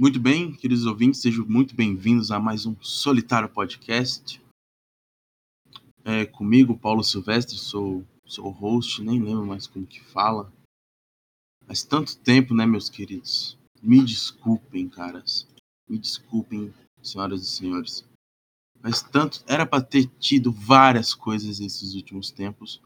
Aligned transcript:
Muito 0.00 0.18
bem, 0.18 0.50
queridos 0.54 0.86
ouvintes, 0.86 1.20
sejam 1.20 1.44
muito 1.44 1.74
bem-vindos 1.74 2.30
a 2.30 2.40
mais 2.40 2.64
um 2.64 2.74
Solitário 2.80 3.50
Podcast. 3.50 4.42
É, 6.02 6.24
comigo, 6.24 6.74
Paulo 6.74 7.04
Silvestre, 7.04 7.58
sou, 7.58 8.02
sou 8.24 8.48
host, 8.48 9.02
nem 9.02 9.22
lembro 9.22 9.44
mais 9.44 9.66
como 9.66 9.86
que 9.86 10.02
fala. 10.02 10.50
Faz 11.66 11.82
tanto 11.82 12.16
tempo, 12.16 12.54
né, 12.54 12.64
meus 12.64 12.88
queridos? 12.88 13.58
Me 13.82 14.02
desculpem, 14.02 14.88
caras. 14.88 15.46
Me 15.86 15.98
desculpem, 15.98 16.72
senhoras 17.02 17.42
e 17.42 17.46
senhores. 17.50 18.02
Faz 18.80 19.02
tanto. 19.02 19.44
Era 19.46 19.66
para 19.66 19.84
ter 19.84 20.06
tido 20.18 20.50
várias 20.50 21.12
coisas 21.12 21.60
esses 21.60 21.94
últimos 21.94 22.30
tempos. 22.30 22.80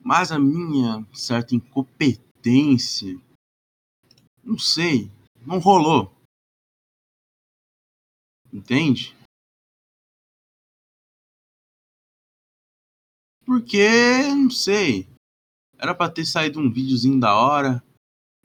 Mas 0.00 0.30
a 0.30 0.38
minha 0.38 1.04
certa 1.12 1.56
incompetência. 1.56 3.20
Não 4.44 4.56
sei. 4.56 5.10
Não 5.44 5.58
rolou. 5.58 6.15
Entende? 8.52 9.16
Porque, 13.44 13.88
não 14.34 14.50
sei. 14.50 15.08
Era 15.78 15.94
para 15.94 16.10
ter 16.10 16.24
saído 16.24 16.58
um 16.58 16.70
videozinho 16.70 17.20
da 17.20 17.34
hora. 17.36 17.82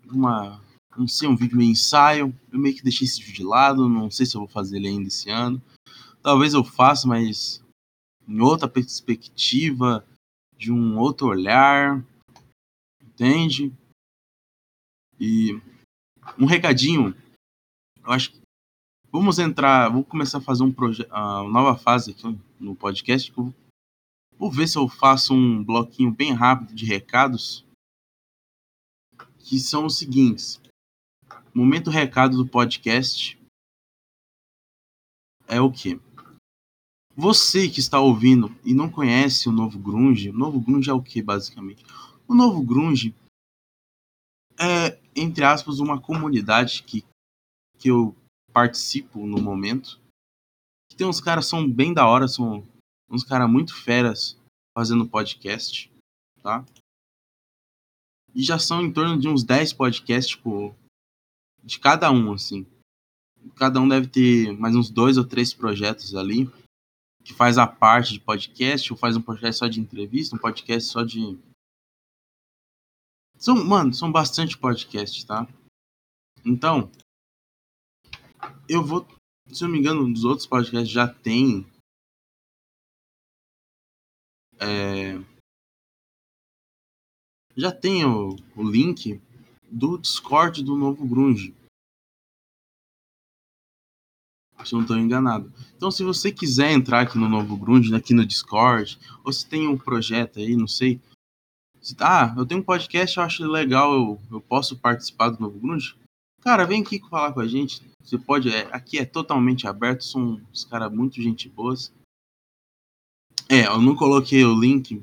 Uma. 0.05 0.61
Não 0.95 1.07
sei, 1.07 1.27
um 1.27 1.35
vídeo 1.35 1.57
meio 1.57 1.71
ensaio. 1.71 2.37
Eu 2.51 2.59
meio 2.59 2.75
que 2.75 2.83
deixei 2.83 3.07
esse 3.07 3.19
vídeo 3.19 3.35
de 3.35 3.43
lado. 3.43 3.89
Não 3.89 4.11
sei 4.11 4.25
se 4.25 4.35
eu 4.35 4.41
vou 4.41 4.49
fazer 4.49 4.77
ele 4.77 4.89
ainda 4.89 5.07
esse 5.07 5.29
ano. 5.29 5.61
Talvez 6.21 6.53
eu 6.53 6.63
faça, 6.63 7.07
mas 7.07 7.63
em 8.27 8.39
outra 8.41 8.67
perspectiva, 8.67 10.05
de 10.55 10.71
um 10.71 10.99
outro 10.99 11.27
olhar. 11.27 12.05
Entende? 13.01 13.73
E 15.20 15.59
um 16.37 16.45
recadinho. 16.45 17.15
Eu 18.04 18.11
acho 18.11 18.31
que 18.31 18.40
Vamos 19.12 19.40
entrar, 19.40 19.90
vou 19.90 20.05
começar 20.05 20.37
a 20.37 20.41
fazer 20.41 20.63
um 20.63 20.73
uma 20.73 21.43
nova 21.43 21.77
fase 21.77 22.12
aqui 22.12 22.40
no 22.57 22.73
podcast. 22.73 23.29
Vou 24.37 24.49
ver 24.49 24.70
se 24.70 24.77
eu 24.77 24.87
faço 24.87 25.34
um 25.34 25.62
bloquinho 25.62 26.09
bem 26.09 26.31
rápido 26.31 26.73
de 26.73 26.85
recados, 26.85 27.65
que 29.37 29.59
são 29.59 29.85
os 29.85 29.98
seguintes. 29.98 30.62
Momento 31.54 31.89
recado 31.89 32.37
do 32.37 32.48
podcast 32.48 33.37
é 35.45 35.59
o 35.59 35.70
que? 35.70 35.99
Você 37.13 37.67
que 37.67 37.82
está 37.82 37.99
ouvindo 37.99 38.55
e 38.63 38.73
não 38.73 38.89
conhece 38.89 39.49
o 39.49 39.51
Novo 39.51 39.77
Grunge, 39.77 40.29
o 40.29 40.34
Novo 40.34 40.62
Grunge 40.62 40.89
é 40.89 40.93
o 40.93 41.04
que 41.04 41.21
basicamente? 41.21 41.84
O 42.26 42.34
Novo 42.34 42.63
Grunge 42.63 43.13
é, 44.57 44.98
entre 45.13 45.43
aspas, 45.43 45.79
uma 45.79 45.99
comunidade 45.99 46.84
que, 46.84 47.04
que 47.77 47.89
eu 47.89 48.15
participo 48.52 49.26
no 49.26 49.41
momento. 49.41 49.99
Tem 50.96 51.07
uns 51.07 51.21
caras 51.21 51.48
são 51.48 51.70
bem 51.70 51.94
da 51.94 52.05
hora, 52.05 52.27
são 52.27 52.68
uns 53.10 53.24
caras 53.24 53.49
muito 53.49 53.76
feras 53.76 54.38
fazendo 54.77 55.07
podcast, 55.07 55.91
tá? 56.41 56.66
E 58.34 58.44
já 58.44 58.57
são 58.57 58.82
em 58.82 58.91
torno 58.91 59.20
de 59.20 59.27
uns 59.27 59.44
10 59.44 59.74
podcasts, 59.74 60.35
tipo, 60.35 60.76
de 61.63 61.79
cada 61.79 62.12
um, 62.12 62.34
assim. 62.34 62.66
Cada 63.55 63.79
um 63.79 63.88
deve 63.88 64.07
ter 64.07 64.57
mais 64.57 64.75
uns 64.75 64.90
dois 64.90 65.18
ou 65.18 65.25
três 65.25 65.53
projetos 65.53 66.16
ali, 66.16 66.50
que 67.24 67.34
faz 67.34 67.57
a 67.57 67.68
parte 67.68 68.13
de 68.13 68.19
podcast, 68.19 68.91
ou 68.91 68.97
faz 68.97 69.18
um 69.18 69.22
podcast 69.22 69.59
só 69.59 69.68
de 69.68 69.79
entrevista, 69.79 70.35
um 70.35 70.40
podcast 70.40 70.90
só 70.90 71.03
de. 71.03 71.38
São, 73.38 73.66
mano, 73.66 73.94
são 73.94 74.12
bastante 74.12 74.57
podcasts, 74.57 75.24
tá? 75.24 75.47
Então, 76.46 76.90
eu 78.67 78.84
vou, 78.84 79.07
se 79.51 79.63
eu 79.63 79.67
não 79.67 79.73
me 79.73 79.79
engano, 79.79 80.07
nos 80.07 80.23
outros 80.23 80.47
podcasts 80.47 80.89
já 80.89 81.07
tem. 81.07 81.66
É, 84.59 85.19
já 87.55 87.72
tem 87.72 88.05
o, 88.05 88.35
o 88.55 88.63
link 88.63 89.22
do 89.69 89.97
Discord 89.97 90.63
do 90.63 90.75
novo 90.75 91.07
Grunge. 91.07 91.55
Se 94.63 94.73
eu 94.73 94.78
não 94.78 94.83
estou 94.83 94.97
enganado. 94.97 95.51
Então, 95.75 95.89
se 95.89 96.03
você 96.03 96.31
quiser 96.31 96.72
entrar 96.72 97.01
aqui 97.01 97.17
no 97.17 97.28
Novo 97.28 97.57
Grunge, 97.57 97.95
aqui 97.95 98.13
no 98.13 98.23
Discord, 98.23 98.99
ou 99.23 99.33
se 99.33 99.47
tem 99.47 99.67
um 99.67 99.75
projeto 99.75 100.38
aí, 100.38 100.55
não 100.55 100.67
sei. 100.67 101.01
Se, 101.81 101.95
ah, 101.99 102.31
eu 102.38 102.45
tenho 102.45 102.61
um 102.61 102.63
podcast, 102.63 103.17
eu 103.17 103.23
acho 103.23 103.43
legal, 103.43 103.91
eu, 103.91 104.22
eu 104.29 104.39
posso 104.39 104.78
participar 104.78 105.29
do 105.29 105.39
Novo 105.39 105.59
Grunge. 105.59 105.95
Cara, 106.41 106.63
vem 106.63 106.83
aqui 106.83 106.99
falar 107.09 107.33
com 107.33 107.39
a 107.39 107.47
gente. 107.47 107.81
Você 108.03 108.17
pode. 108.17 108.50
É, 108.50 108.73
aqui 108.73 108.97
é 108.97 109.06
totalmente 109.06 109.67
aberto, 109.67 110.03
são 110.03 110.41
os 110.51 110.66
caras 110.66 110.91
muito 110.91 111.22
gente 111.22 111.47
boas. 111.50 111.94
É, 113.50 113.67
eu 113.67 113.81
não 113.81 113.95
coloquei 113.95 114.45
o 114.45 114.59
link 114.59 115.01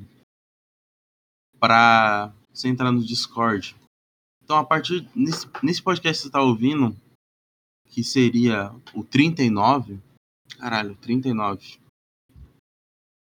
para 1.58 2.32
você 2.53 2.69
entrar 2.69 2.91
no 2.92 3.04
Discord. 3.04 3.76
Então, 4.42 4.56
a 4.56 4.64
partir. 4.64 5.08
Nesse, 5.14 5.47
nesse 5.62 5.82
podcast 5.82 6.22
que 6.22 6.26
você 6.26 6.32
tá 6.32 6.42
ouvindo, 6.42 6.97
que 7.87 8.03
seria 8.03 8.72
o 8.94 9.04
39. 9.04 10.00
Caralho, 10.58 10.97
39. 10.97 11.78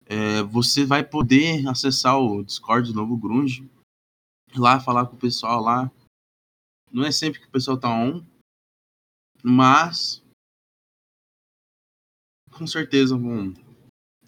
É, 0.06 0.42
você 0.42 0.84
vai 0.84 1.02
poder 1.02 1.66
acessar 1.68 2.18
o 2.18 2.42
Discord 2.42 2.92
do 2.92 2.96
Novo 2.96 3.16
Grunge. 3.16 3.68
Lá 4.56 4.78
falar 4.78 5.06
com 5.06 5.16
o 5.16 5.18
pessoal 5.18 5.62
lá. 5.62 5.90
Não 6.92 7.04
é 7.04 7.10
sempre 7.10 7.40
que 7.40 7.46
o 7.46 7.50
pessoal 7.50 7.78
tá 7.78 7.88
on, 7.88 8.24
mas 9.44 10.22
com 12.50 12.66
certeza 12.66 13.14
vão, 13.16 13.52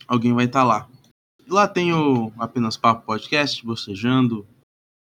alguém 0.07 0.35
vai 0.35 0.45
estar 0.45 0.61
tá 0.61 0.65
lá. 0.65 0.91
Lá 1.49 1.67
tem 1.67 1.95
o 1.95 2.33
Apenas 2.39 2.77
Papo 2.77 3.07
Podcast, 3.07 3.65
Bocejando, 3.65 4.47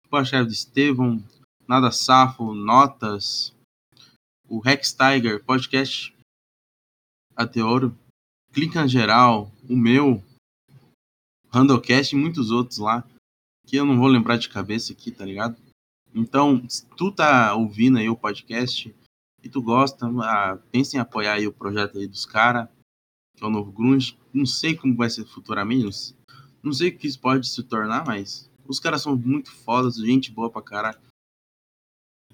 Podcast 0.10 0.48
de 0.48 0.54
Estevão, 0.54 1.22
Nada 1.68 1.92
Safo, 1.92 2.54
Notas, 2.54 3.54
o 4.48 4.60
Rex 4.60 4.94
Tiger 4.94 5.44
Podcast. 5.44 6.16
Ateoro, 7.36 7.94
Clica 8.54 8.88
Geral, 8.88 9.52
o 9.70 9.76
meu, 9.76 10.24
Randlecast 11.50 12.16
e 12.16 12.18
muitos 12.18 12.50
outros 12.50 12.78
lá, 12.78 13.06
que 13.68 13.76
eu 13.76 13.86
não 13.86 13.98
vou 13.98 14.08
lembrar 14.08 14.38
de 14.38 14.48
cabeça 14.48 14.94
aqui, 14.94 15.12
tá 15.12 15.26
ligado? 15.26 15.58
Então, 16.14 16.64
se 16.70 16.86
tu 16.96 17.12
tá 17.12 17.54
ouvindo 17.54 17.98
aí 17.98 18.08
o 18.08 18.16
podcast, 18.16 18.96
e 19.46 19.50
tu 19.50 19.62
gosta, 19.62 20.08
ah, 20.24 20.58
pense 20.72 20.98
em 20.98 21.00
apoiar 21.00 21.34
aí 21.34 21.46
o 21.46 21.54
projeto 21.54 22.00
aí 22.00 22.08
dos 22.08 22.26
caras, 22.26 22.68
que 23.38 23.44
é 23.44 23.48
o 23.48 23.52
novo 23.52 23.72
Grunge. 23.72 24.18
Não 24.34 24.44
sei 24.44 24.76
como 24.76 24.96
vai 24.96 25.08
ser 25.08 25.24
futuramente, 25.24 26.16
não 26.64 26.74
sei 26.74 26.90
o 26.90 26.98
que 26.98 27.06
isso 27.06 27.22
pode 27.22 27.48
se 27.48 27.62
tornar, 27.62 28.04
mas 28.08 28.50
os 28.68 28.80
caras 28.80 29.04
são 29.04 29.16
muito 29.16 29.52
fodas, 29.52 29.98
gente 29.98 30.32
boa 30.32 30.50
pra 30.50 30.64
cara. 30.64 31.00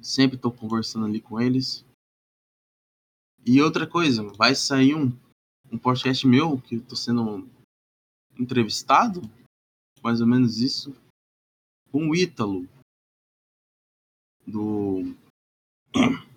Sempre 0.01 0.37
tô 0.37 0.49
conversando 0.53 1.05
ali 1.05 1.19
com 1.19 1.39
eles. 1.39 1.85
E 3.45 3.61
outra 3.61 3.85
coisa, 3.85 4.23
vai 4.37 4.55
sair 4.55 4.95
um, 4.95 5.11
um 5.69 5.77
podcast 5.77 6.25
meu 6.25 6.61
que 6.61 6.75
eu 6.75 6.85
tô 6.85 6.95
sendo 6.95 7.45
entrevistado, 8.39 9.21
mais 10.01 10.21
ou 10.21 10.27
menos 10.27 10.59
isso, 10.59 10.95
com 11.91 12.07
o 12.07 12.15
Ítalo, 12.15 12.69
do 14.47 15.13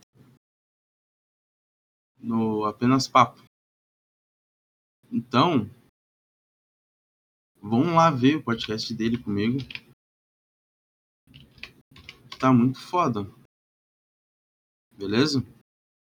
no 2.25 2.65
apenas 2.65 3.07
papo. 3.07 3.43
Então, 5.13 5.71
vamos 7.61 7.95
lá 7.95 8.11
ver 8.11 8.37
o 8.37 8.43
podcast 8.43 8.93
dele 8.95 9.23
comigo. 9.23 9.59
Tá 12.41 12.53
muito 12.53 12.81
foda. 12.81 13.31
Beleza? 14.93 15.45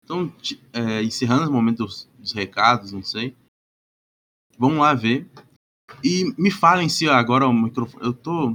Então, 0.03 0.27
é, 0.73 1.03
encerrando 1.03 1.49
o 1.49 1.53
momento 1.53 1.85
dos, 1.85 2.05
dos, 2.17 2.31
recados, 2.33 2.91
não 2.91 3.03
sei. 3.03 3.37
Vamos 4.57 4.79
lá 4.79 4.93
ver. 4.93 5.29
E 6.03 6.33
me 6.41 6.51
falem 6.51 6.89
se 6.89 7.07
agora 7.07 7.47
o 7.47 7.53
microfone. 7.53 8.03
Eu 8.03 8.13
tô. 8.13 8.51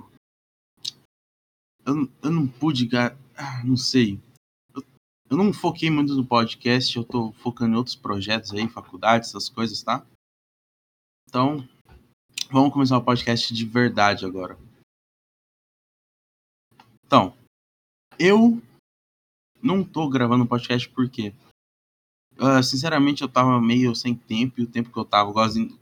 Eu, 1.86 2.10
eu 2.22 2.30
não 2.30 2.46
pude. 2.48 2.88
Ah, 2.96 3.64
não 3.64 3.76
sei 3.76 4.20
eu 5.34 5.38
não 5.38 5.52
foquei 5.52 5.90
muito 5.90 6.14
no 6.14 6.24
podcast, 6.24 6.96
eu 6.96 7.04
tô 7.04 7.32
focando 7.32 7.74
em 7.74 7.76
outros 7.76 7.96
projetos 7.96 8.52
aí, 8.52 8.68
faculdade, 8.68 9.26
essas 9.26 9.48
coisas, 9.48 9.82
tá? 9.82 10.06
Então, 11.28 11.68
vamos 12.52 12.72
começar 12.72 12.96
o 12.96 13.04
podcast 13.04 13.52
de 13.52 13.64
verdade 13.64 14.24
agora. 14.24 14.56
Então, 17.04 17.36
eu 18.16 18.62
não 19.60 19.82
tô 19.82 20.08
gravando 20.08 20.46
podcast 20.46 20.88
porque, 20.90 21.34
uh, 22.38 22.62
sinceramente, 22.62 23.22
eu 23.22 23.28
tava 23.28 23.60
meio 23.60 23.92
sem 23.96 24.14
tempo 24.14 24.60
e 24.60 24.62
o 24.62 24.70
tempo 24.70 24.92
que 24.92 24.98
eu 24.98 25.04
tava, 25.04 25.32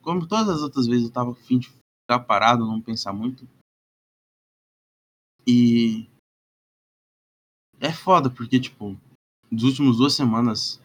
como 0.00 0.26
todas 0.26 0.48
as 0.48 0.62
outras 0.62 0.86
vezes, 0.86 1.04
eu 1.04 1.12
tava 1.12 1.32
afim 1.32 1.58
de 1.58 1.68
ficar 1.68 2.20
parado, 2.20 2.66
não 2.66 2.80
pensar 2.80 3.12
muito. 3.12 3.46
E 5.46 6.08
é 7.78 7.92
foda, 7.92 8.30
porque, 8.30 8.58
tipo, 8.58 8.96
nas 9.52 9.64
últimas 9.64 9.98
duas 9.98 10.14
semanas 10.14 10.80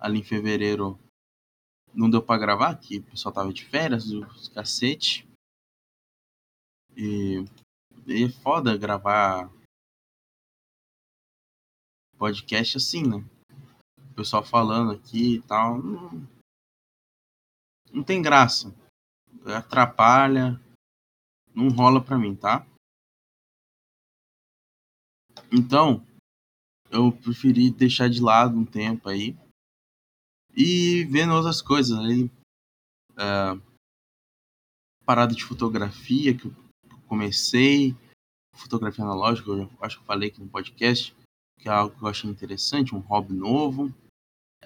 ali 0.00 0.18
em 0.18 0.24
fevereiro 0.24 0.98
não 1.94 2.10
deu 2.10 2.20
para 2.20 2.40
gravar, 2.40 2.70
aqui 2.70 2.98
o 2.98 3.04
pessoal 3.04 3.32
tava 3.32 3.52
de 3.52 3.64
férias, 3.64 4.10
os 4.10 4.48
cacete. 4.48 5.28
E, 6.96 7.44
e 8.06 8.24
é 8.24 8.28
foda 8.28 8.76
gravar 8.76 9.48
podcast 12.18 12.76
assim, 12.78 13.06
né? 13.06 13.24
O 14.10 14.14
pessoal 14.14 14.42
falando 14.42 14.90
aqui 14.92 15.36
e 15.36 15.42
tal. 15.42 15.80
Não, 15.80 16.28
não 17.92 18.02
tem 18.02 18.20
graça. 18.20 18.74
Atrapalha. 19.56 20.60
Não 21.54 21.68
rola 21.68 22.02
pra 22.02 22.18
mim, 22.18 22.34
tá? 22.34 22.66
Então, 25.52 26.04
eu 26.92 27.10
preferi 27.10 27.70
deixar 27.70 28.08
de 28.08 28.20
lado 28.20 28.56
um 28.56 28.66
tempo 28.66 29.08
aí 29.08 29.34
e 30.54 31.04
vendo 31.04 31.32
outras 31.32 31.62
coisas 31.62 31.98
aí. 31.98 32.30
É, 33.16 33.58
parada 35.04 35.34
de 35.34 35.44
fotografia 35.44 36.36
que 36.36 36.46
eu 36.46 36.54
comecei, 37.08 37.96
fotografia 38.54 39.04
analógica, 39.04 39.50
eu 39.50 39.70
acho 39.80 39.96
que 39.96 40.02
eu 40.02 40.06
falei 40.06 40.28
aqui 40.28 40.40
no 40.40 40.48
podcast, 40.48 41.16
que 41.58 41.68
é 41.68 41.72
algo 41.72 41.96
que 41.96 42.04
eu 42.04 42.08
achei 42.08 42.30
interessante, 42.30 42.94
um 42.94 43.00
hobby 43.00 43.32
novo. 43.32 43.92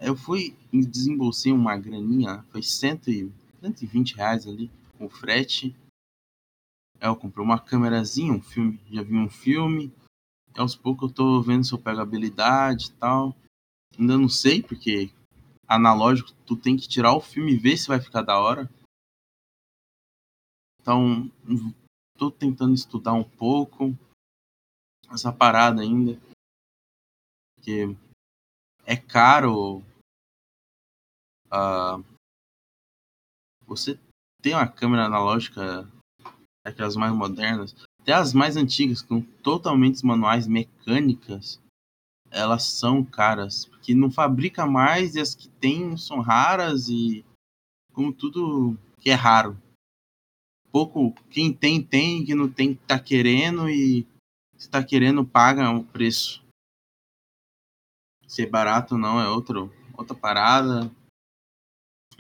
Eu 0.00 0.17
fui 0.17 0.56
e 0.72 0.84
desembolsei 0.84 1.52
uma 1.52 1.76
graninha, 1.76 2.44
foi 2.50 2.62
100, 2.62 3.32
120 3.61 4.17
reais 4.17 4.46
ali, 4.46 4.70
com 4.99 5.08
frete. 5.08 5.75
Eu 7.00 7.17
comprei 7.17 7.44
uma 7.44 7.58
câmerazinha, 7.58 8.32
um 8.32 8.43
filme, 8.43 8.81
já 8.90 9.02
vi 9.02 9.14
um 9.14 9.29
filme, 9.29 9.93
aos 10.56 10.75
poucos 10.75 11.11
eu 11.11 11.14
tô 11.14 11.43
vendo 11.43 11.64
se 11.64 11.73
eu 11.73 11.79
pego 11.79 12.00
habilidade 12.00 12.87
e 12.88 12.93
tal. 12.93 13.37
Ainda 13.99 14.17
não 14.19 14.29
sei, 14.29 14.62
porque 14.62 15.11
analógico, 15.67 16.32
tu 16.47 16.56
tem 16.56 16.76
que 16.76 16.88
tirar 16.88 17.14
o 17.14 17.20
filme 17.20 17.55
e 17.55 17.58
ver 17.58 17.76
se 17.76 17.88
vai 17.88 18.00
ficar 18.00 18.23
da 18.23 18.38
hora. 18.38 18.70
Então, 20.81 21.31
tô 22.17 22.31
tentando 22.31 22.75
estudar 22.75 23.12
um 23.12 23.25
pouco 23.25 23.97
essa 25.11 25.32
parada 25.32 25.82
ainda. 25.82 26.20
Porque 27.56 27.97
é 28.85 28.97
caro 28.97 29.79
uh, 31.49 32.05
você 33.67 33.99
ter 34.41 34.55
uma 34.55 34.69
câmera 34.69 35.06
analógica 35.06 35.91
aquelas 36.64 36.97
mais 36.97 37.12
modernas 37.12 37.75
até 38.06 38.12
as 38.12 38.32
mais 38.32 38.56
antigas, 38.56 39.03
com 39.03 39.20
totalmente 39.20 40.06
manuais 40.06 40.47
mecânicas, 40.47 41.61
elas 42.31 42.62
são 42.62 43.05
caras, 43.05 43.64
porque 43.64 43.97
não 43.97 44.12
fabrica 44.12 44.64
mais 44.64 45.17
e 45.17 45.20
as 45.20 45.35
que 45.35 45.49
tem 45.49 45.97
são 45.97 46.20
raras 46.20 46.88
e 46.88 47.25
como 47.93 48.12
tudo 48.12 48.79
que 49.00 49.11
é 49.11 49.14
raro. 49.14 49.61
Pouco, 50.70 51.12
quem 51.31 51.53
tem 51.53 51.82
tem, 51.82 52.25
quem 52.25 52.37
não 52.37 52.49
tem 52.49 52.76
tá 52.76 52.97
querendo 52.97 53.69
e 53.69 54.06
se 54.56 54.70
tá 54.70 54.85
querendo 54.85 55.26
paga 55.26 55.69
um 55.69 55.82
preço. 55.82 56.44
Ser 58.25 58.49
barato 58.49 58.97
não 58.97 59.19
é 59.19 59.29
outro, 59.29 59.73
outra 59.99 60.14
parada, 60.14 60.88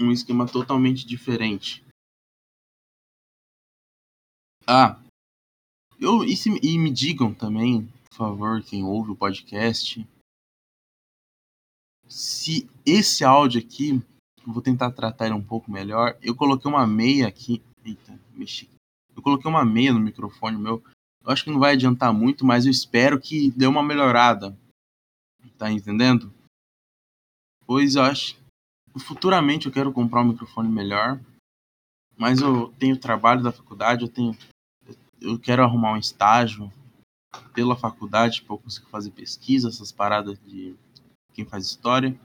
um 0.00 0.10
esquema 0.10 0.48
totalmente 0.48 1.06
diferente. 1.06 1.84
Ah, 4.66 5.00
eu, 5.98 6.24
e, 6.24 6.36
se, 6.36 6.50
e 6.62 6.78
me 6.78 6.90
digam 6.90 7.32
também, 7.32 7.86
por 8.10 8.16
favor, 8.16 8.62
quem 8.62 8.84
ouve 8.84 9.10
o 9.10 9.16
podcast, 9.16 10.06
se 12.08 12.68
esse 12.84 13.24
áudio 13.24 13.60
aqui, 13.60 14.02
vou 14.46 14.62
tentar 14.62 14.92
tratar 14.92 15.26
ele 15.26 15.34
um 15.34 15.42
pouco 15.42 15.70
melhor. 15.70 16.16
Eu 16.22 16.34
coloquei 16.34 16.70
uma 16.70 16.86
meia 16.86 17.26
aqui. 17.26 17.62
Eita, 17.84 18.18
mexi. 18.32 18.68
Eu 19.14 19.22
coloquei 19.22 19.50
uma 19.50 19.64
meia 19.64 19.92
no 19.92 20.00
microfone 20.00 20.56
meu. 20.56 20.82
Eu 21.24 21.32
acho 21.32 21.44
que 21.44 21.50
não 21.50 21.58
vai 21.58 21.72
adiantar 21.72 22.12
muito, 22.12 22.44
mas 22.44 22.64
eu 22.64 22.70
espero 22.70 23.20
que 23.20 23.50
dê 23.50 23.66
uma 23.66 23.82
melhorada. 23.82 24.56
Tá 25.58 25.70
entendendo? 25.70 26.32
Pois 27.66 27.96
eu 27.96 28.02
acho. 28.02 28.36
Futuramente 28.98 29.66
eu 29.66 29.72
quero 29.72 29.92
comprar 29.92 30.22
um 30.22 30.28
microfone 30.28 30.68
melhor. 30.68 31.20
Mas 32.16 32.40
eu 32.40 32.72
tenho 32.78 32.98
trabalho 32.98 33.42
da 33.42 33.52
faculdade, 33.52 34.02
eu 34.02 34.08
tenho 34.08 34.36
eu 35.20 35.38
quero 35.38 35.62
arrumar 35.62 35.92
um 35.92 35.98
estágio 35.98 36.72
pela 37.54 37.76
faculdade 37.76 38.42
para 38.42 38.54
eu 38.54 38.58
conseguir 38.58 38.90
fazer 38.90 39.10
pesquisa, 39.10 39.68
essas 39.68 39.92
paradas 39.92 40.38
de 40.40 40.76
quem 41.32 41.44
faz 41.44 41.66
história. 41.66 42.18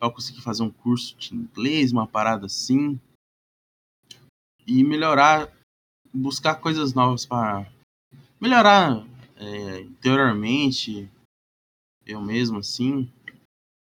Eu 0.00 0.10
conseguir 0.10 0.42
fazer 0.42 0.62
um 0.62 0.70
curso 0.70 1.16
de 1.16 1.34
inglês, 1.34 1.92
uma 1.92 2.06
parada 2.06 2.46
assim. 2.46 3.00
E 4.66 4.84
melhorar, 4.84 5.50
buscar 6.12 6.56
coisas 6.56 6.92
novas 6.92 7.24
para 7.24 7.70
melhorar 8.40 9.06
é, 9.36 9.80
interiormente, 9.80 11.10
eu 12.04 12.20
mesmo 12.20 12.58
assim. 12.58 13.04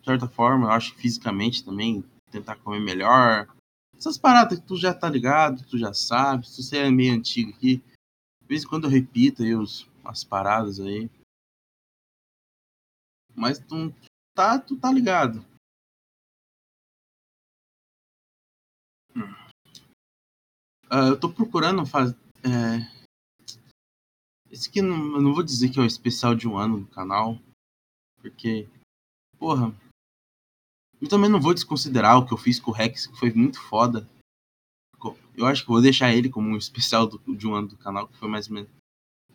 De 0.01 0.05
certa 0.05 0.29
forma, 0.29 0.67
eu 0.67 0.71
acho 0.71 0.95
fisicamente 0.95 1.65
também, 1.65 2.05
tentar 2.31 2.57
comer 2.57 2.81
melhor, 2.81 3.49
essas 3.99 4.19
paradas 4.19 4.59
que 4.59 4.67
tu 4.67 4.77
já 4.77 4.93
tá 4.95 5.09
ligado, 5.09 5.67
tu 5.67 5.79
já 5.79 5.93
sabe, 5.93 6.49
se 6.49 6.63
você 6.63 6.79
é 6.79 6.91
meio 6.91 7.15
antigo 7.15 7.51
aqui, 7.51 7.79
de 7.79 8.49
vez 8.49 8.65
em 8.65 8.69
quando 8.69 8.85
eu 8.85 8.91
repito 8.91 9.43
aí 9.43 9.55
os, 9.55 9.89
as 10.05 10.23
paradas 10.23 10.79
aí. 10.79 11.11
Mas 13.35 13.59
tu 13.59 13.93
tá, 14.35 14.59
tu 14.59 14.79
tá 14.79 14.93
ligado. 14.93 15.45
Uh, 20.87 21.11
eu 21.11 21.19
tô 21.19 21.33
procurando 21.33 21.85
fazer. 21.85 22.17
É... 22.45 22.97
Esse 24.51 24.69
aqui 24.69 24.81
não, 24.81 25.17
eu 25.17 25.21
não 25.21 25.35
vou 25.35 25.43
dizer 25.43 25.71
que 25.71 25.79
é 25.79 25.83
o 25.83 25.87
especial 25.87 26.35
de 26.35 26.47
um 26.47 26.57
ano 26.57 26.81
do 26.81 26.87
canal. 26.87 27.39
Porque, 28.21 28.69
porra, 29.39 29.75
eu 31.01 31.09
também 31.09 31.31
não 31.31 31.41
vou 31.41 31.55
desconsiderar 31.55 32.19
o 32.19 32.27
que 32.27 32.33
eu 32.33 32.39
fiz 32.39 32.59
com 32.59 32.71
o 32.71 32.75
Rex, 32.75 33.07
que 33.07 33.19
foi 33.19 33.33
muito 33.33 33.61
foda. 33.61 34.09
Eu 35.37 35.47
acho 35.47 35.63
que 35.63 35.69
vou 35.69 35.83
deixar 35.83 36.15
ele 36.15 36.31
como 36.31 36.49
um 36.49 36.57
especial 36.57 37.07
do, 37.07 37.19
de 37.37 37.47
um 37.47 37.55
ano 37.55 37.69
do 37.69 37.77
canal, 37.77 38.09
que 38.09 38.17
foi 38.17 38.29
mais 38.29 38.49
ou 38.49 38.55
menos 38.55 38.71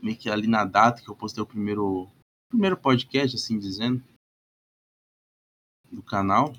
meio 0.01 0.17
que 0.17 0.29
ali 0.29 0.47
na 0.47 0.65
data 0.65 1.01
que 1.01 1.09
eu 1.09 1.15
postei 1.15 1.43
o 1.43 1.45
primeiro, 1.45 2.09
primeiro 2.49 2.75
podcast, 2.75 3.35
assim 3.35 3.59
dizendo, 3.59 4.03
do 5.91 6.01
canal. 6.01 6.53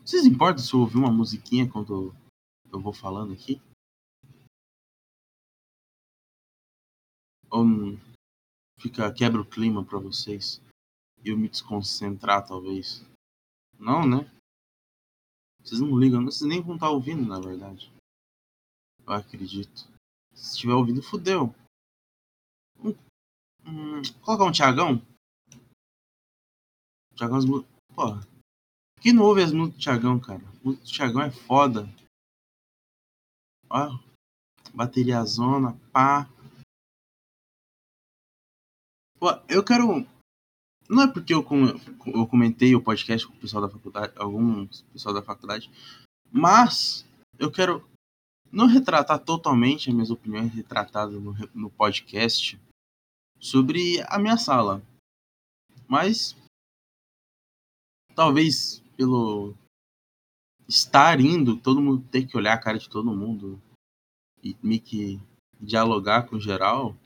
Vocês 0.00 0.26
importam 0.26 0.64
se 0.64 0.74
eu 0.74 0.80
ouvir 0.80 0.96
uma 0.96 1.12
musiquinha 1.12 1.70
quando 1.70 2.12
eu 2.72 2.80
vou 2.80 2.92
falando 2.92 3.32
aqui? 3.32 3.62
Ou 7.48 7.64
fica 8.80 9.12
quebra 9.12 9.40
o 9.40 9.48
clima 9.48 9.84
para 9.84 9.98
vocês? 9.98 10.60
Eu 11.24 11.36
me 11.36 11.48
desconcentrar, 11.48 12.46
talvez. 12.46 13.04
Não, 13.78 14.06
né? 14.06 14.30
Vocês 15.62 15.80
não 15.80 15.98
ligam, 15.98 16.24
vocês 16.24 16.48
nem 16.48 16.62
vão 16.62 16.74
estar 16.74 16.90
ouvindo, 16.90 17.26
na 17.26 17.38
verdade. 17.38 17.92
Eu 19.06 19.12
acredito. 19.12 19.88
Se 20.34 20.54
estiver 20.54 20.74
ouvindo, 20.74 21.02
fudeu. 21.02 21.54
Hum, 22.78 22.94
hum, 23.66 24.02
colocar 24.22 24.44
um 24.44 24.52
Tiagão? 24.52 25.02
Tiagão 27.14 27.36
as 27.36 27.44
Porra. 27.94 28.20
Quem 29.00 29.12
não 29.12 29.24
ouve 29.24 29.42
as 29.42 29.52
músicas 29.52 29.76
do 29.76 29.82
Tiagão, 29.82 30.20
cara? 30.20 30.42
O 30.64 30.74
Tiagão 30.76 31.22
é 31.22 31.30
foda. 31.30 31.86
Ó. 33.68 33.98
Bateria 34.74 35.24
zona, 35.24 35.76
pá. 35.92 36.28
Pô, 39.18 39.28
eu 39.48 39.64
quero 39.64 40.06
não 40.90 41.04
é 41.04 41.12
porque 41.12 41.32
eu, 41.32 41.46
eu 42.06 42.26
comentei 42.26 42.74
o 42.74 42.82
podcast 42.82 43.24
com 43.24 43.32
o 43.32 43.36
pessoal 43.36 43.62
da 43.62 43.68
faculdade, 43.68 44.12
alguns 44.16 44.82
pessoal 44.92 45.14
da 45.14 45.22
faculdade, 45.22 45.70
mas 46.32 47.06
eu 47.38 47.50
quero 47.50 47.88
não 48.50 48.66
retratar 48.66 49.20
totalmente 49.20 49.88
as 49.88 49.94
minhas 49.94 50.10
opiniões 50.10 50.52
retratadas 50.52 51.14
no, 51.22 51.32
no 51.54 51.70
podcast 51.70 52.60
sobre 53.38 54.02
a 54.08 54.18
minha 54.18 54.36
sala. 54.36 54.82
Mas 55.86 56.36
talvez 58.16 58.82
pelo 58.96 59.54
estar 60.68 61.20
indo, 61.20 61.56
todo 61.56 61.80
mundo 61.80 62.04
ter 62.10 62.26
que 62.26 62.36
olhar 62.36 62.54
a 62.54 62.60
cara 62.60 62.78
de 62.78 62.88
todo 62.88 63.14
mundo 63.14 63.62
e 64.42 64.56
meio 64.60 64.80
que 64.80 65.20
dialogar 65.60 66.26
com 66.28 66.40
geral, 66.40 66.96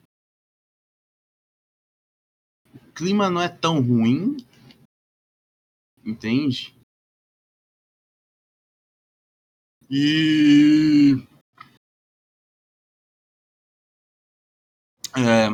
clima 2.95 3.29
não 3.29 3.41
é 3.41 3.49
tão 3.49 3.81
ruim, 3.81 4.37
entende? 6.05 6.75
E 9.91 11.15
é, 15.17 15.51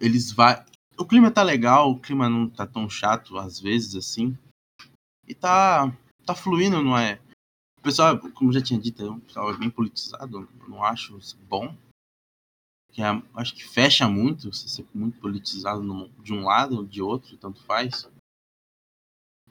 eles 0.00 0.30
vai, 0.32 0.64
o 0.98 1.06
clima 1.06 1.30
tá 1.30 1.42
legal, 1.42 1.90
o 1.90 2.00
clima 2.00 2.28
não 2.28 2.48
tá 2.48 2.66
tão 2.66 2.88
chato 2.88 3.38
às 3.38 3.60
vezes 3.60 3.94
assim. 3.94 4.36
E 5.26 5.34
tá, 5.34 5.96
tá 6.24 6.34
fluindo, 6.34 6.82
não 6.82 6.96
é? 6.96 7.20
O 7.78 7.82
pessoal, 7.82 8.18
como 8.32 8.52
já 8.52 8.60
tinha 8.60 8.80
dito, 8.80 9.04
o 9.04 9.20
pessoal 9.20 9.50
é 9.52 9.56
bem 9.56 9.70
politizado, 9.70 10.48
não 10.68 10.84
acho 10.84 11.18
bom. 11.48 11.76
Que 12.96 13.02
é, 13.02 13.08
acho 13.34 13.54
que 13.54 13.62
fecha 13.62 14.08
muito, 14.08 14.50
você 14.50 14.66
ser 14.66 14.88
muito 14.94 15.20
politizado 15.20 15.82
no, 15.82 16.08
de 16.22 16.32
um 16.32 16.44
lado 16.44 16.76
ou 16.78 16.86
de 16.86 17.02
outro, 17.02 17.36
tanto 17.36 17.62
faz. 17.62 18.10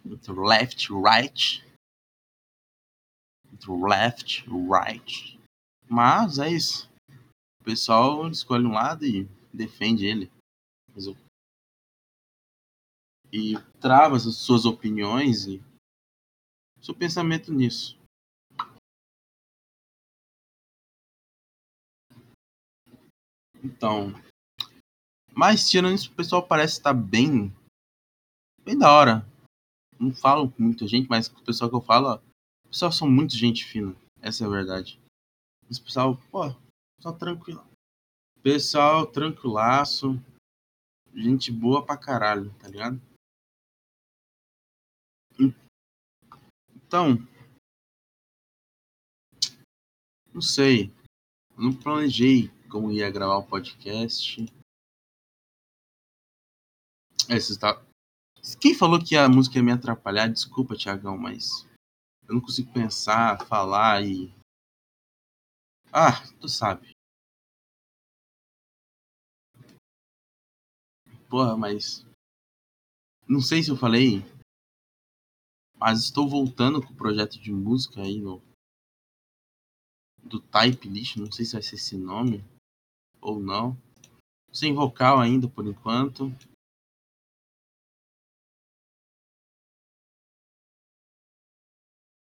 Entre 0.04 0.34
left, 0.34 0.90
right. 0.92 1.64
Entre 3.54 3.72
left, 3.72 4.44
right. 4.50 5.40
Mas 5.88 6.40
é 6.40 6.52
isso. 6.52 6.90
O 7.62 7.64
pessoal 7.64 8.28
escolhe 8.30 8.66
um 8.66 8.74
lado 8.74 9.06
e 9.06 9.25
defende 9.54 10.08
ele. 10.08 10.32
E 13.32 13.54
trava 13.80 14.16
as 14.16 14.24
suas 14.38 14.66
opiniões 14.66 15.46
e 15.46 15.64
seu 16.82 16.96
pensamento 16.96 17.54
nisso. 17.54 17.95
Então, 23.65 24.13
mas 25.36 25.67
tirando 25.67 25.95
isso, 25.95 26.12
o 26.12 26.15
pessoal 26.15 26.45
parece 26.45 26.74
estar 26.74 26.93
bem, 26.93 27.51
bem 28.63 28.77
da 28.77 28.91
hora. 28.93 29.25
Não 30.00 30.13
falo 30.13 30.51
com 30.51 30.62
muita 30.62 30.88
gente, 30.88 31.10
mas 31.10 31.27
o 31.27 31.43
pessoal 31.43 31.69
que 31.69 31.75
eu 31.75 31.81
falo, 31.81 32.10
ó, 32.10 32.15
o 32.63 32.69
pessoal 32.69 32.91
são 32.91 33.10
muito 33.10 33.36
gente 33.36 33.65
fina. 33.65 33.95
Essa 34.22 34.43
é 34.43 34.48
a 34.48 34.50
verdade. 34.51 35.01
Esse 35.67 35.81
pessoal, 35.81 36.15
pô, 36.29 36.43
só 37.01 37.12
tranquilo. 37.12 37.65
Pessoal 38.43 39.07
tranquilaço. 39.07 40.13
Gente 41.12 41.51
boa 41.51 41.84
pra 41.84 41.98
caralho, 41.98 42.53
tá 42.60 42.67
ligado? 42.67 43.01
Então, 46.75 47.17
não 50.31 50.41
sei. 50.41 50.93
Não 51.57 51.74
planejei 51.74 52.51
como 52.75 52.91
ia 52.91 53.10
gravar 53.10 53.38
o 53.38 53.48
podcast. 53.48 54.44
É, 57.29 57.39
você 57.39 57.58
tá... 57.58 57.82
Quem 58.60 58.75
falou 58.75 59.01
que 59.01 59.15
a 59.15 59.29
música 59.29 59.55
ia 59.55 59.63
me 59.63 59.72
atrapalhar? 59.72 60.27
Desculpa, 60.27 60.75
Tiagão, 60.75 61.17
mas 61.17 61.65
eu 62.27 62.36
não 62.36 62.41
consigo 62.41 62.74
pensar, 62.74 63.41
falar 63.48 64.03
e. 64.05 64.27
Ah, 65.89 66.22
tu 66.41 66.50
sabe. 66.50 66.91
Porra, 71.29 71.55
mas. 71.55 72.05
Não 73.25 73.39
sei 73.39 73.63
se 73.63 73.72
eu 73.72 73.77
falei. 73.77 74.20
Mas 75.77 76.01
estou 76.01 76.27
voltando 76.27 76.86
com 76.86 76.91
o 76.91 76.98
projeto 76.98 77.39
de 77.39 77.53
música 77.53 78.01
aí 78.01 78.20
no. 78.20 78.44
Do 80.22 80.41
Type 80.41 80.89
List, 80.89 81.15
não 81.15 81.32
sei 81.32 81.46
se 81.46 81.53
vai 81.53 81.62
ser 81.62 81.75
esse 81.75 81.96
nome 81.96 82.44
ou 83.25 83.39
não. 83.39 83.75
Sem 84.53 84.74
vocal 84.74 85.20
ainda 85.20 85.50
por 85.50 85.65
enquanto. 85.65 86.32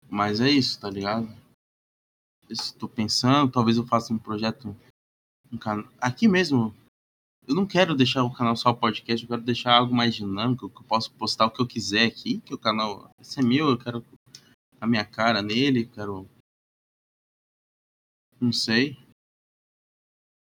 Mas 0.09 0.41
é 0.41 0.49
isso, 0.49 0.79
tá 0.79 0.89
ligado? 0.89 1.27
Estou 2.49 2.89
pensando, 2.89 3.51
talvez 3.51 3.77
eu 3.77 3.85
faça 3.85 4.13
um 4.13 4.17
projeto 4.17 4.75
um 5.51 5.57
can... 5.57 5.87
aqui 6.01 6.27
mesmo. 6.27 6.75
Eu 7.47 7.55
não 7.55 7.65
quero 7.65 7.95
deixar 7.95 8.23
o 8.23 8.33
canal 8.33 8.55
só 8.55 8.73
podcast, 8.73 9.23
eu 9.23 9.29
quero 9.29 9.41
deixar 9.41 9.75
algo 9.75 9.95
mais 9.95 10.13
dinâmico, 10.13 10.69
que 10.69 10.77
eu 10.77 10.83
possa 10.83 11.09
postar 11.11 11.45
o 11.45 11.51
que 11.51 11.61
eu 11.61 11.67
quiser 11.67 12.05
aqui, 12.05 12.41
que 12.41 12.53
o 12.53 12.59
canal 12.59 13.09
esse 13.19 13.39
é 13.39 13.43
meu, 13.43 13.69
eu 13.69 13.77
quero 13.77 14.05
a 14.81 14.85
minha 14.85 15.05
cara 15.05 15.41
nele, 15.41 15.85
quero 15.85 16.29
não 18.39 18.51
sei. 18.51 18.97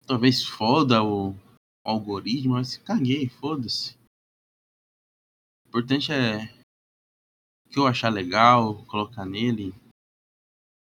Talvez 0.06 0.44
foda 0.44 1.02
o, 1.02 1.30
o 1.30 1.37
algoritmo, 1.82 2.54
mas 2.54 2.76
caguei, 2.76 3.28
foda-se. 3.28 3.96
O 5.64 5.68
importante 5.68 6.12
é 6.12 6.46
que 7.70 7.78
eu 7.78 7.87
achar 7.87 8.11
legal, 8.11 8.84
colocar 8.84 9.25
nele. 9.25 9.75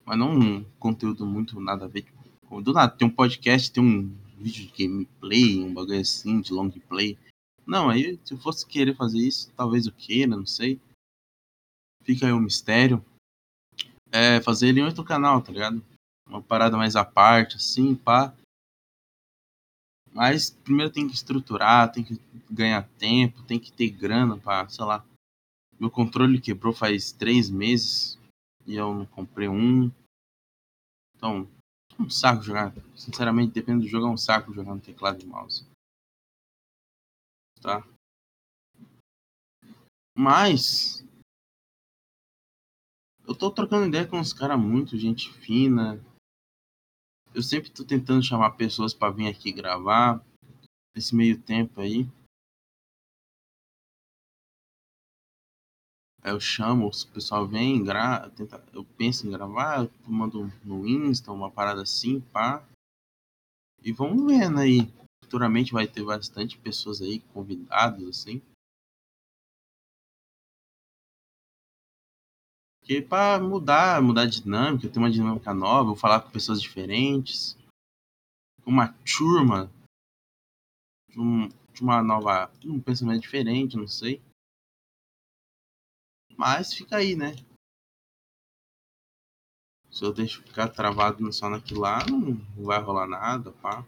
Mas 0.05 0.19
não 0.19 0.37
um 0.37 0.63
conteúdo 0.77 1.25
muito 1.25 1.59
nada 1.59 1.85
a 1.85 1.87
ver. 1.87 2.03
Tipo, 2.03 2.61
do 2.61 2.73
nada, 2.73 2.95
tem 2.95 3.07
um 3.07 3.11
podcast, 3.11 3.71
tem 3.71 3.83
um 3.83 4.07
vídeo 4.37 4.67
de 4.67 4.87
gameplay, 4.87 5.63
um 5.63 5.73
bagulho 5.73 5.99
assim, 5.99 6.41
de 6.41 6.53
long 6.53 6.69
play. 6.69 7.17
Não, 7.65 7.89
aí 7.89 8.19
se 8.23 8.33
eu 8.33 8.37
fosse 8.37 8.67
querer 8.67 8.95
fazer 8.95 9.17
isso, 9.17 9.51
talvez 9.53 9.87
eu 9.87 9.93
queira, 9.93 10.35
não 10.35 10.45
sei. 10.45 10.79
Fica 12.03 12.27
aí 12.27 12.31
o 12.31 12.35
um 12.35 12.41
mistério. 12.41 13.03
É 14.11 14.39
fazer 14.41 14.67
ele 14.67 14.81
em 14.81 14.83
outro 14.83 15.03
canal, 15.03 15.41
tá 15.41 15.51
ligado? 15.51 15.83
Uma 16.27 16.41
parada 16.41 16.77
mais 16.77 16.95
à 16.95 17.03
parte, 17.03 17.55
assim, 17.55 17.95
pá. 17.95 18.35
Mas 20.15 20.49
primeiro 20.49 20.93
tem 20.93 21.09
que 21.09 21.13
estruturar, 21.13 21.91
tem 21.91 22.01
que 22.01 22.17
ganhar 22.49 22.87
tempo, 22.97 23.43
tem 23.43 23.59
que 23.59 23.69
ter 23.69 23.89
grana 23.89 24.37
para, 24.37 24.69
sei 24.69 24.85
lá. 24.85 25.05
Meu 25.77 25.91
controle 25.91 26.39
quebrou 26.39 26.71
faz 26.71 27.11
três 27.11 27.49
meses 27.49 28.17
e 28.65 28.75
eu 28.75 28.95
não 28.95 29.05
comprei 29.05 29.49
um. 29.49 29.91
Então, 31.17 31.45
é 31.99 32.01
um 32.01 32.09
saco 32.09 32.41
jogar. 32.43 32.73
Sinceramente, 32.95 33.51
depende 33.51 33.81
do 33.81 33.89
jogo, 33.89 34.07
é 34.07 34.09
um 34.09 34.15
saco 34.15 34.53
jogar 34.53 34.73
no 34.73 34.79
teclado 34.79 35.21
e 35.21 35.25
mouse. 35.25 35.67
Tá? 37.61 37.85
Mas. 40.17 41.03
Eu 43.27 43.35
tô 43.35 43.51
trocando 43.51 43.87
ideia 43.87 44.07
com 44.07 44.17
uns 44.17 44.31
caras 44.31 44.57
muito 44.57 44.97
gente 44.97 45.33
fina, 45.33 45.99
eu 47.35 47.43
sempre 47.43 47.69
tô 47.69 47.83
tentando 47.83 48.23
chamar 48.23 48.51
pessoas 48.51 48.93
para 48.93 49.11
vir 49.11 49.27
aqui 49.27 49.51
gravar. 49.51 50.23
Nesse 50.95 51.13
meio 51.13 51.39
tempo 51.41 51.81
aí. 51.81 52.07
Eu 56.23 56.39
chamo, 56.39 56.87
o 56.87 57.07
pessoal 57.13 57.45
vem, 57.45 57.83
gra... 57.83 58.29
Tenta... 58.29 58.63
eu 58.73 58.85
penso 58.97 59.27
em 59.27 59.29
gravar, 59.29 59.83
eu 59.83 59.91
mando 60.07 60.51
no 60.63 60.87
Insta, 60.87 61.31
uma 61.31 61.51
parada 61.51 61.83
assim, 61.83 62.21
pá. 62.21 62.65
E 63.83 63.91
vamos 63.91 64.25
vendo 64.25 64.59
aí. 64.59 64.91
Futuramente 65.21 65.73
vai 65.73 65.85
ter 65.85 66.03
bastante 66.03 66.57
pessoas 66.57 67.01
aí, 67.01 67.19
convidados, 67.19 68.07
assim. 68.07 68.41
Porque 72.85 73.01
para 73.01 73.43
mudar, 73.43 73.99
mudar 73.99 74.21
a 74.21 74.29
dinâmica, 74.29 74.87
ter 74.87 74.99
uma 74.99 75.09
dinâmica 75.09 75.51
nova, 75.55 75.87
vou 75.87 75.95
falar 75.95 76.21
com 76.21 76.29
pessoas 76.29 76.61
diferentes. 76.61 77.57
Uma 78.63 78.93
turma 79.03 79.71
de, 81.09 81.19
um, 81.19 81.47
de 81.73 81.81
uma 81.81 82.03
nova. 82.03 82.51
um 82.63 82.79
pensamento 82.79 83.23
diferente, 83.23 83.75
não 83.75 83.87
sei. 83.87 84.21
Mas 86.37 86.75
fica 86.75 86.97
aí, 86.97 87.15
né? 87.15 87.31
Se 89.89 90.03
eu 90.03 90.13
deixo 90.13 90.43
ficar 90.43 90.69
travado 90.69 91.33
só 91.33 91.49
naquilo 91.49 91.81
lá, 91.81 92.05
não 92.05 92.35
vai 92.63 92.79
rolar 92.79 93.07
nada, 93.07 93.51
pá. 93.51 93.83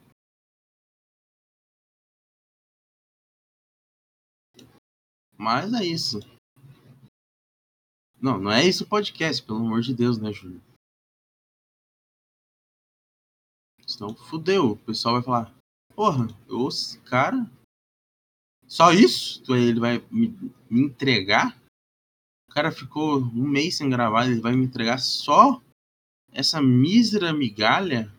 Mas 5.37 5.71
é 5.71 5.85
isso. 5.85 6.19
Não, 8.19 8.39
não 8.39 8.51
é 8.51 8.65
isso 8.65 8.83
o 8.83 8.87
podcast, 8.87 9.43
pelo 9.43 9.59
amor 9.59 9.81
de 9.81 9.93
Deus, 9.93 10.17
né, 10.17 10.33
Júlio? 10.33 10.61
Senão 13.85 14.15
fudeu. 14.15 14.71
O 14.71 14.77
pessoal 14.77 15.15
vai 15.15 15.23
falar: 15.23 15.55
Porra, 15.95 16.27
os 16.49 16.95
cara. 17.05 17.49
Só 18.67 18.91
isso? 18.91 19.43
Ele 19.55 19.79
vai 19.79 19.99
me, 20.11 20.29
me 20.69 20.81
entregar? 20.81 21.57
O 22.49 22.53
cara 22.53 22.71
ficou 22.71 23.19
um 23.19 23.47
mês 23.47 23.77
sem 23.77 23.89
gravar, 23.89 24.25
ele 24.25 24.41
vai 24.41 24.53
me 24.53 24.65
entregar 24.65 24.97
só 24.97 25.61
essa 26.31 26.61
mísera 26.61 27.31
migalha 27.31 28.11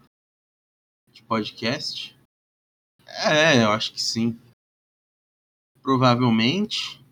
de 1.10 1.22
podcast? 1.22 2.16
É, 3.06 3.62
eu 3.62 3.72
acho 3.72 3.92
que 3.92 4.00
sim. 4.00 4.40
Provavelmente 5.82 7.02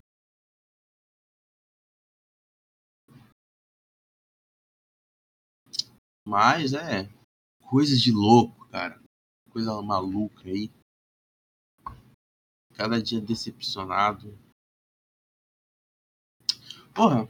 Mas 6.27 6.73
é 6.73 7.09
coisa 7.69 7.95
de 7.95 8.11
louco, 8.11 8.67
cara. 8.67 9.01
Coisa 9.49 9.81
maluca 9.81 10.43
aí. 10.43 10.69
Cada 12.73 13.01
dia 13.01 13.21
decepcionado. 13.21 14.37
Porra, 16.93 17.29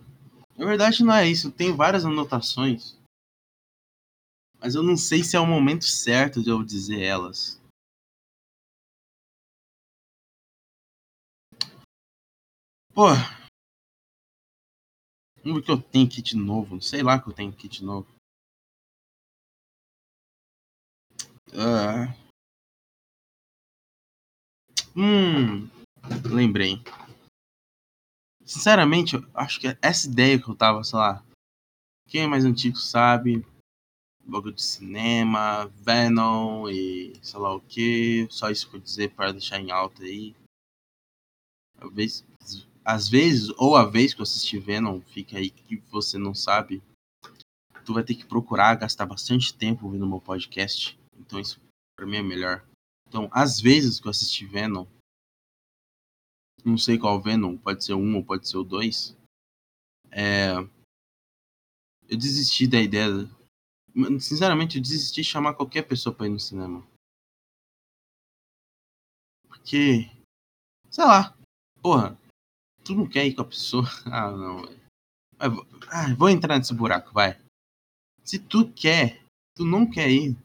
na 0.58 0.66
verdade 0.66 1.04
não 1.04 1.14
é 1.14 1.28
isso. 1.28 1.52
Tem 1.52 1.76
várias 1.76 2.06
anotações. 2.06 2.98
Mas 4.60 4.74
eu 4.74 4.82
não 4.82 4.98
sei 4.98 5.24
se 5.24 5.36
é 5.36 5.40
o 5.40 5.46
momento 5.46 5.86
certo 5.86 6.42
de 6.42 6.50
eu 6.50 6.64
dizer 6.64 7.00
elas. 7.00 7.62
Pô. 12.96 13.10
Vamos 15.44 15.60
ver 15.60 15.66
que 15.66 15.72
eu 15.72 15.80
tenho 15.80 16.08
aqui 16.08 16.20
de 16.20 16.36
novo. 16.36 16.82
Sei 16.82 17.04
lá 17.04 17.22
que 17.22 17.30
eu 17.30 17.34
tenho 17.34 17.52
aqui 17.52 17.68
de 17.70 17.86
novo. 17.86 18.17
Uh... 21.54 22.14
Hum. 24.96 25.70
Lembrei. 26.26 26.82
Sinceramente, 28.46 29.16
eu 29.16 29.26
acho 29.34 29.60
que 29.60 29.78
essa 29.82 30.08
ideia 30.08 30.42
que 30.42 30.50
eu 30.50 30.56
tava, 30.56 30.84
sei 30.84 30.98
lá. 30.98 31.24
Quem 32.08 32.24
é 32.24 32.28
mais 32.28 32.46
antigo 32.46 32.78
sabe. 32.78 33.46
Bagulho 34.26 34.56
de 34.56 34.62
cinema, 34.62 35.68
Venom 35.68 36.68
e 36.70 37.14
sei 37.22 37.40
lá 37.40 37.54
o 37.54 37.62
que. 37.62 38.28
Só 38.30 38.50
isso 38.50 38.70
que 38.70 38.76
eu 38.76 38.82
dizer 38.82 39.12
para 39.12 39.32
deixar 39.32 39.60
em 39.60 39.72
alta 39.72 40.04
aí. 40.04 40.36
Talvez 41.80 42.26
às 42.88 43.10
vezes, 43.10 43.50
ou 43.58 43.76
a 43.76 43.84
vez 43.84 44.14
que 44.14 44.22
eu 44.22 44.24
assistir 44.24 44.60
Venom, 44.60 45.02
fica 45.02 45.38
aí 45.38 45.50
que 45.50 45.76
você 45.92 46.18
não 46.18 46.34
sabe, 46.34 46.82
tu 47.84 47.94
vai 47.94 48.02
ter 48.02 48.16
que 48.16 48.26
procurar 48.26 48.76
gastar 48.76 49.06
bastante 49.06 49.54
tempo 49.54 49.86
ouvindo 49.86 50.08
meu 50.08 50.22
podcast. 50.22 50.98
Então 51.18 51.40
isso 51.40 51.60
pra 51.96 52.06
mim 52.06 52.18
é 52.18 52.22
melhor. 52.22 52.66
Então, 53.08 53.30
às 53.32 53.60
vezes 53.60 54.00
que 54.00 54.08
eu 54.08 54.12
assisti 54.12 54.46
Venom, 54.46 54.86
não 56.64 56.78
sei 56.78 56.98
qual 56.98 57.22
Venom, 57.22 57.58
pode 57.58 57.84
ser 57.84 57.94
um 57.94 58.16
ou 58.16 58.24
pode 58.24 58.48
ser 58.48 58.58
o 58.58 58.64
dois, 58.64 59.18
é... 60.12 60.58
eu 62.10 62.18
desisti 62.18 62.68
da 62.68 62.82
ideia. 62.82 63.10
Sinceramente, 64.20 64.78
eu 64.78 64.82
desisti 64.82 65.22
de 65.22 65.28
chamar 65.28 65.54
qualquer 65.54 65.84
pessoa 65.84 66.14
pra 66.14 66.28
ir 66.28 66.30
no 66.30 66.40
cinema. 66.40 66.86
Porque, 69.48 70.10
sei 70.90 71.04
lá, 71.06 71.36
porra, 71.82 72.18
tu 72.84 72.94
não 72.94 73.08
quer 73.08 73.26
ir 73.26 73.34
com 73.34 73.42
a 73.42 73.46
pessoa. 73.46 73.84
Ah, 74.06 74.32
não. 74.32 74.64
Ah, 75.40 76.14
vou 76.16 76.30
entrar 76.30 76.58
nesse 76.58 76.74
buraco, 76.74 77.14
vai. 77.14 77.40
Se 78.24 78.40
tu 78.40 78.72
quer, 78.74 79.24
tu 79.56 79.64
não 79.64 79.90
quer 79.90 80.10
ir 80.10 80.36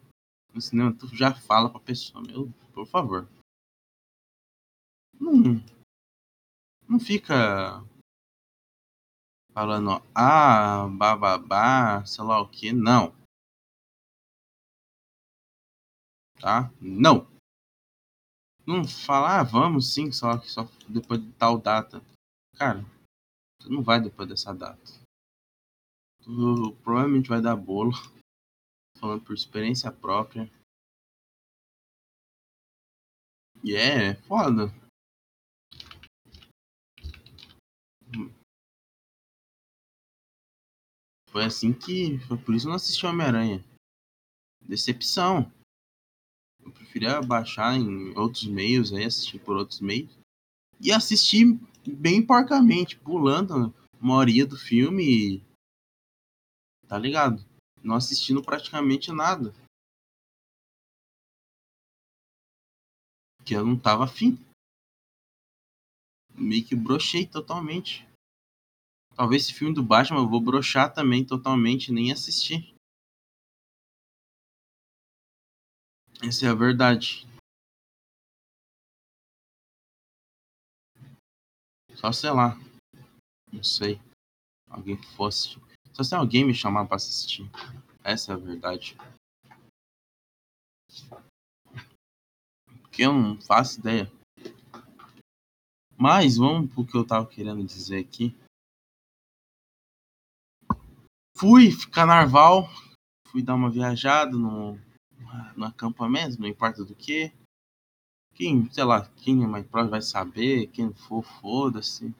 no 0.54 0.60
cinema, 0.60 0.94
tu 0.94 1.06
já 1.08 1.34
fala 1.34 1.70
pra 1.70 1.80
pessoa, 1.80 2.22
meu, 2.22 2.52
por 2.72 2.86
favor. 2.86 3.28
Não, 5.18 5.62
não 6.88 7.00
fica 7.00 7.82
falando, 9.52 10.02
ah, 10.14 10.88
bababá, 10.88 12.04
sei 12.04 12.24
lá 12.24 12.40
o 12.40 12.48
que, 12.48 12.72
não. 12.72 13.14
Tá? 16.40 16.72
Não. 16.80 17.26
Não 18.66 18.84
fala, 18.84 19.40
ah, 19.40 19.42
vamos 19.42 19.92
sim, 19.92 20.10
só 20.12 20.38
que 20.38 20.50
só 20.50 20.68
depois 20.88 21.20
de 21.20 21.32
tal 21.32 21.58
data. 21.58 22.02
Cara, 22.56 22.84
tu 23.58 23.70
não 23.70 23.82
vai 23.82 24.00
depois 24.00 24.28
dessa 24.28 24.52
data. 24.52 24.82
Tu 26.22 26.76
provavelmente 26.82 27.28
vai 27.28 27.40
dar 27.40 27.56
bolo. 27.56 27.92
Falando 29.02 29.24
por 29.24 29.34
experiência 29.34 29.90
própria. 29.90 30.48
E 33.64 33.74
é 33.74 34.14
foda. 34.14 34.72
Foi 41.28 41.44
assim 41.44 41.72
que. 41.72 42.16
Foi 42.28 42.38
por 42.38 42.54
isso 42.54 42.62
que 42.64 42.68
eu 42.68 42.70
não 42.70 42.76
assisti 42.76 43.04
Homem-Aranha. 43.04 43.64
Decepção. 44.60 45.52
Eu 46.64 46.70
preferia 46.70 47.20
baixar 47.20 47.74
em 47.74 48.16
outros 48.16 48.44
meios 48.44 48.92
aí, 48.92 49.04
assistir 49.04 49.40
por 49.40 49.56
outros 49.56 49.80
meios. 49.80 50.16
E 50.80 50.92
assistir 50.92 51.58
bem 51.84 52.24
porcamente, 52.24 52.96
pulando 52.96 53.74
a 54.00 54.06
maioria 54.06 54.46
do 54.46 54.56
filme. 54.56 55.44
Tá 56.86 56.96
ligado? 56.96 57.44
Não 57.82 57.96
assistindo 57.96 58.42
praticamente 58.42 59.10
nada. 59.10 59.52
Que 63.44 63.54
eu 63.54 63.66
não 63.66 63.78
tava 63.78 64.04
afim. 64.04 64.38
Meio 66.34 66.64
que 66.66 66.76
brochei 66.76 67.26
totalmente. 67.26 68.06
Talvez 69.16 69.44
esse 69.44 69.54
filme 69.54 69.74
do 69.74 69.82
Batman 69.82 70.20
eu 70.20 70.28
vou 70.28 70.40
brochar 70.40 70.94
também 70.94 71.26
totalmente, 71.26 71.92
nem 71.92 72.12
assistir. 72.12 72.74
Essa 76.22 76.46
é 76.46 76.48
a 76.48 76.54
verdade. 76.54 77.26
Só 81.96 82.12
sei 82.12 82.30
lá. 82.30 82.56
Não 83.52 83.62
sei. 83.62 84.00
Alguém 84.68 84.96
fosse. 85.16 85.56
Só 85.92 86.02
se 86.02 86.14
alguém 86.14 86.44
me 86.44 86.54
chamar 86.54 86.86
pra 86.86 86.96
assistir. 86.96 87.48
Essa 88.02 88.32
é 88.32 88.34
a 88.34 88.38
verdade. 88.38 88.96
Porque 92.82 93.02
eu 93.02 93.12
não 93.12 93.40
faço 93.40 93.80
ideia. 93.80 94.10
Mas 95.96 96.36
vamos 96.36 96.72
pro 96.72 96.86
que 96.86 96.96
eu 96.96 97.06
tava 97.06 97.26
querendo 97.26 97.64
dizer 97.64 97.98
aqui. 97.98 98.36
Fui 101.36 101.70
ficar 101.70 102.06
Narval. 102.06 102.68
Fui 103.28 103.42
dar 103.42 103.54
uma 103.54 103.70
viajada 103.70 104.32
no, 104.32 104.78
no 105.56 105.64
acampamento, 105.64 106.40
não 106.40 106.48
importa 106.48 106.84
do 106.84 106.94
que. 106.94 107.32
Quem, 108.34 108.70
sei 108.70 108.84
lá, 108.84 109.06
quem 109.16 109.44
é 109.44 109.46
mais 109.46 109.66
próximo 109.66 109.90
vai 109.90 110.02
saber, 110.02 110.66
quem 110.68 110.92
for, 110.92 111.22
foda-se. 111.22 112.14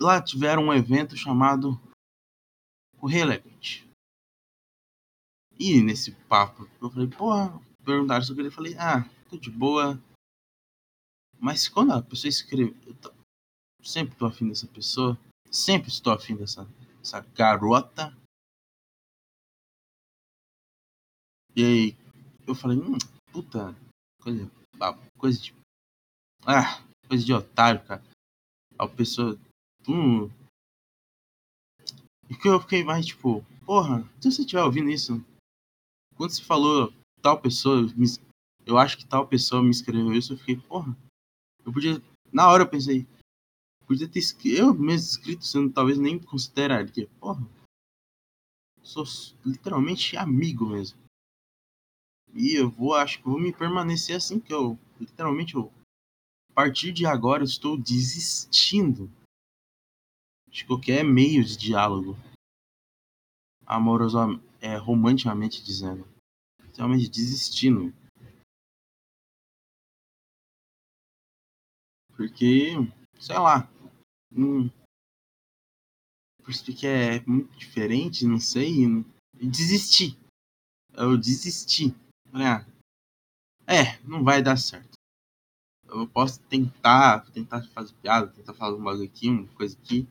Lá 0.00 0.22
tiveram 0.22 0.64
um 0.64 0.74
evento 0.74 1.16
chamado 1.16 1.80
O 3.00 3.06
Relevant. 3.06 3.84
E 5.58 5.80
nesse 5.82 6.12
papo, 6.28 6.68
eu 6.80 6.90
falei, 6.90 7.08
porra, 7.08 7.60
perguntaram 7.84 8.24
sobre 8.24 8.42
ele, 8.42 8.48
eu 8.48 8.54
falei, 8.54 8.76
ah, 8.78 9.08
tô 9.28 9.36
de 9.36 9.50
boa. 9.50 10.00
Mas 11.40 11.68
quando 11.68 11.92
a 11.92 12.02
pessoa 12.02 12.28
escreve, 12.28 12.76
eu 12.86 12.94
tô, 12.94 13.12
sempre 13.82 14.16
tô 14.16 14.26
afim 14.26 14.48
dessa 14.48 14.66
pessoa, 14.66 15.18
sempre 15.50 15.88
estou 15.88 16.12
afim 16.12 16.36
dessa, 16.36 16.64
dessa 16.98 17.20
garota. 17.20 18.16
E 21.56 21.64
aí, 21.64 21.96
eu 22.46 22.54
falei, 22.54 22.78
hum, 22.78 22.98
puta, 23.32 23.74
Coisa, 24.20 24.50
coisa 25.16 25.40
de. 25.40 25.54
Ah, 26.44 26.82
coisa 27.08 27.24
de 27.24 27.32
otário, 27.32 27.84
cara. 27.86 28.02
A 28.78 28.88
pessoa. 28.88 29.38
Hum. 29.88 30.30
E 32.28 32.36
que 32.36 32.46
eu 32.46 32.60
fiquei 32.60 32.84
mais 32.84 33.06
tipo, 33.06 33.42
porra, 33.64 34.02
se 34.20 34.30
você 34.30 34.42
estiver 34.42 34.62
ouvindo 34.62 34.90
isso, 34.90 35.24
quando 36.14 36.30
você 36.30 36.42
falou 36.42 36.92
tal 37.22 37.40
pessoa, 37.40 37.86
eu 38.66 38.76
acho 38.76 38.98
que 38.98 39.06
tal 39.06 39.26
pessoa 39.26 39.62
me 39.62 39.70
escreveu 39.70 40.12
isso, 40.12 40.34
eu 40.34 40.36
fiquei, 40.36 40.56
porra, 40.56 40.94
eu 41.64 41.72
podia. 41.72 42.02
Na 42.30 42.50
hora 42.50 42.64
eu 42.64 42.68
pensei, 42.68 43.06
podia 43.86 44.06
ter 44.06 44.18
escrito, 44.18 44.58
eu 44.58 44.74
mesmo 44.74 45.08
escrito, 45.08 45.46
você 45.46 45.58
não, 45.58 45.70
talvez 45.70 45.98
nem 45.98 46.18
consideraria, 46.18 47.08
porra. 47.18 47.48
Sou 48.82 49.04
literalmente 49.44 50.18
amigo 50.18 50.66
mesmo. 50.66 50.98
E 52.34 52.54
eu 52.54 52.68
vou, 52.68 52.94
acho 52.94 53.18
que 53.18 53.28
vou 53.28 53.40
me 53.40 53.54
permanecer 53.54 54.16
assim, 54.16 54.38
que 54.38 54.52
eu 54.52 54.78
literalmente 55.00 55.54
eu, 55.54 55.72
a 56.50 56.54
partir 56.54 56.92
de 56.92 57.06
agora 57.06 57.42
eu 57.42 57.46
estou 57.46 57.76
desistindo 57.78 59.10
de 60.50 60.64
qualquer 60.64 61.04
meio 61.04 61.44
de 61.44 61.56
diálogo 61.56 62.16
amorosamente, 63.66 64.42
é, 64.60 64.76
romanticamente 64.76 65.62
dizendo. 65.62 66.06
Realmente 66.76 67.08
desistindo. 67.08 67.92
Porque, 72.16 72.72
sei 73.20 73.38
lá, 73.38 73.68
hum, 74.32 74.68
que 76.76 76.86
é 76.86 77.20
muito 77.26 77.56
diferente, 77.58 78.26
não 78.26 78.40
sei, 78.40 78.86
desisti. 79.34 80.18
Eu 80.94 81.16
desisti. 81.16 81.94
Ah, 82.32 82.64
é, 83.66 83.98
não 84.02 84.24
vai 84.24 84.42
dar 84.42 84.56
certo. 84.56 84.92
Eu 85.86 86.08
posso 86.08 86.40
tentar, 86.44 87.24
tentar 87.32 87.62
fazer 87.68 87.94
piada, 88.02 88.28
tentar 88.28 88.54
fazer 88.54 88.76
um 88.76 88.82
bagulho 88.82 89.04
aqui, 89.04 89.28
uma 89.28 89.46
coisa 89.48 89.76
aqui. 89.78 90.06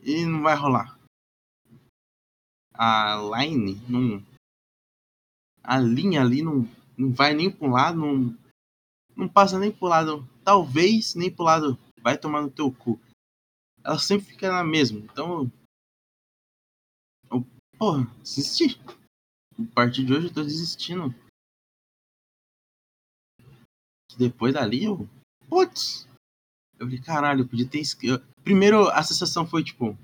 E 0.00 0.24
não 0.24 0.42
vai 0.42 0.54
rolar. 0.54 0.98
A 2.72 3.16
line 3.38 3.74
não. 3.88 4.22
A 5.62 5.78
linha 5.78 6.20
ali 6.20 6.42
não, 6.42 6.62
não 6.96 7.12
vai 7.12 7.34
nem 7.34 7.50
pro 7.50 7.68
lado, 7.68 7.98
não, 7.98 8.36
não 9.16 9.28
passa 9.28 9.58
nem 9.58 9.72
pro 9.72 9.88
lado. 9.88 10.28
Talvez 10.44 11.14
nem 11.14 11.34
pro 11.34 11.44
lado. 11.44 11.78
Vai 12.00 12.18
tomar 12.18 12.42
no 12.42 12.50
teu 12.50 12.72
cu. 12.72 13.00
Ela 13.82 13.98
sempre 13.98 14.26
fica 14.26 14.50
na 14.50 14.62
mesma. 14.62 14.98
Então. 15.00 15.50
Eu, 17.30 17.44
porra, 17.78 18.06
assisti. 18.20 18.78
A 19.58 19.74
partir 19.74 20.04
de 20.04 20.12
hoje 20.12 20.26
eu 20.28 20.34
tô 20.34 20.42
desistindo. 20.42 21.14
Depois 24.18 24.54
dali 24.54 24.84
eu. 24.84 25.08
Putz! 25.48 26.06
Eu 26.78 26.86
falei, 26.86 27.00
caralho, 27.00 27.40
eu 27.42 27.48
podia 27.48 27.68
ter 27.68 27.80
escrito. 27.80 28.24
Primeiro, 28.46 28.88
a 28.90 29.02
sensação 29.02 29.44
foi 29.44 29.64
tipo. 29.64 29.98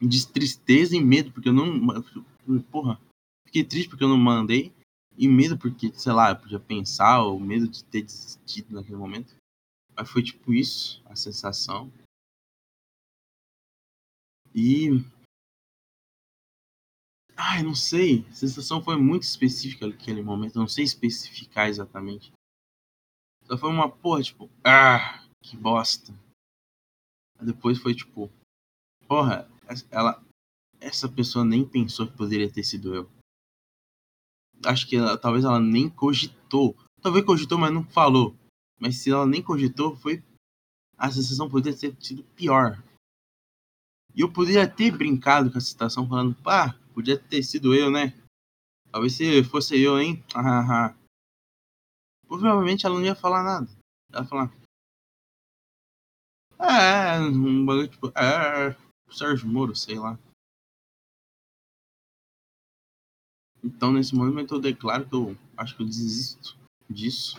De 0.00 0.26
tristeza 0.26 0.96
e 0.96 1.04
medo, 1.04 1.30
porque 1.30 1.50
eu 1.50 1.52
não. 1.52 2.02
Porra. 2.70 2.98
Fiquei 3.44 3.62
triste 3.62 3.90
porque 3.90 4.02
eu 4.02 4.08
não 4.08 4.16
mandei. 4.16 4.72
E 5.18 5.28
medo 5.28 5.58
porque, 5.58 5.92
sei 5.92 6.12
lá, 6.14 6.30
eu 6.30 6.36
podia 6.36 6.58
pensar, 6.58 7.20
ou 7.24 7.38
medo 7.38 7.68
de 7.68 7.84
ter 7.84 8.00
desistido 8.00 8.72
naquele 8.72 8.96
momento. 8.96 9.36
Mas 9.94 10.10
foi 10.10 10.22
tipo 10.22 10.54
isso, 10.54 11.02
a 11.04 11.14
sensação. 11.14 11.92
E. 14.54 14.88
Ai, 17.36 17.62
não 17.62 17.74
sei. 17.74 18.24
A 18.30 18.32
sensação 18.32 18.82
foi 18.82 18.96
muito 18.96 19.24
específica 19.24 19.86
naquele 19.86 20.22
momento. 20.22 20.58
Não 20.58 20.66
sei 20.66 20.84
especificar 20.84 21.68
exatamente. 21.68 22.32
Só 23.44 23.58
foi 23.58 23.68
uma 23.68 23.90
porra, 23.90 24.22
tipo, 24.22 24.48
ah, 24.64 25.22
que 25.42 25.54
bosta. 25.54 26.14
Depois 27.42 27.78
foi 27.78 27.94
tipo, 27.94 28.30
porra, 29.06 29.48
ela, 29.90 30.22
essa 30.80 31.08
pessoa 31.08 31.44
nem 31.44 31.64
pensou 31.64 32.06
que 32.06 32.16
poderia 32.16 32.50
ter 32.50 32.64
sido 32.64 32.94
eu. 32.94 33.10
Acho 34.64 34.88
que 34.88 34.96
ela, 34.96 35.18
talvez 35.18 35.44
ela 35.44 35.60
nem 35.60 35.88
cogitou. 35.88 36.76
Talvez 37.00 37.24
cogitou, 37.24 37.58
mas 37.58 37.72
não 37.72 37.84
falou. 37.84 38.36
Mas 38.78 38.98
se 38.98 39.10
ela 39.10 39.26
nem 39.26 39.42
cogitou, 39.42 39.96
foi. 39.96 40.22
A 40.96 41.10
sensação 41.10 41.48
poderia 41.48 41.78
ter 41.78 41.96
sido 42.00 42.22
pior. 42.22 42.82
E 44.14 44.20
eu 44.20 44.30
poderia 44.30 44.68
ter 44.68 44.96
brincado 44.96 45.50
com 45.50 45.58
a 45.58 45.60
situação, 45.60 46.08
falando, 46.08 46.34
pá, 46.36 46.78
podia 46.94 47.18
ter 47.18 47.42
sido 47.42 47.74
eu, 47.74 47.90
né? 47.90 48.14
Talvez 48.90 49.14
se 49.14 49.42
fosse 49.44 49.80
eu, 49.80 49.98
hein? 49.98 50.22
Ah, 50.34 50.90
ah. 50.92 50.94
Provavelmente 52.28 52.86
ela 52.86 52.94
não 52.94 53.04
ia 53.04 53.14
falar 53.14 53.42
nada. 53.42 53.68
Ela 54.12 54.22
ia 54.22 54.28
falar. 54.28 54.61
É, 56.62 57.18
um 57.20 57.66
bagulho 57.66 57.88
tipo. 57.88 58.08
É, 58.08 58.70
Sérgio 59.10 59.48
Moro, 59.48 59.74
sei 59.74 59.98
lá. 59.98 60.16
Então, 63.64 63.92
nesse 63.92 64.14
momento, 64.14 64.54
eu 64.54 64.60
declaro 64.60 65.08
que 65.08 65.14
eu 65.14 65.36
acho 65.56 65.76
que 65.76 65.82
eu 65.82 65.86
desisto 65.86 66.56
disso. 66.88 67.36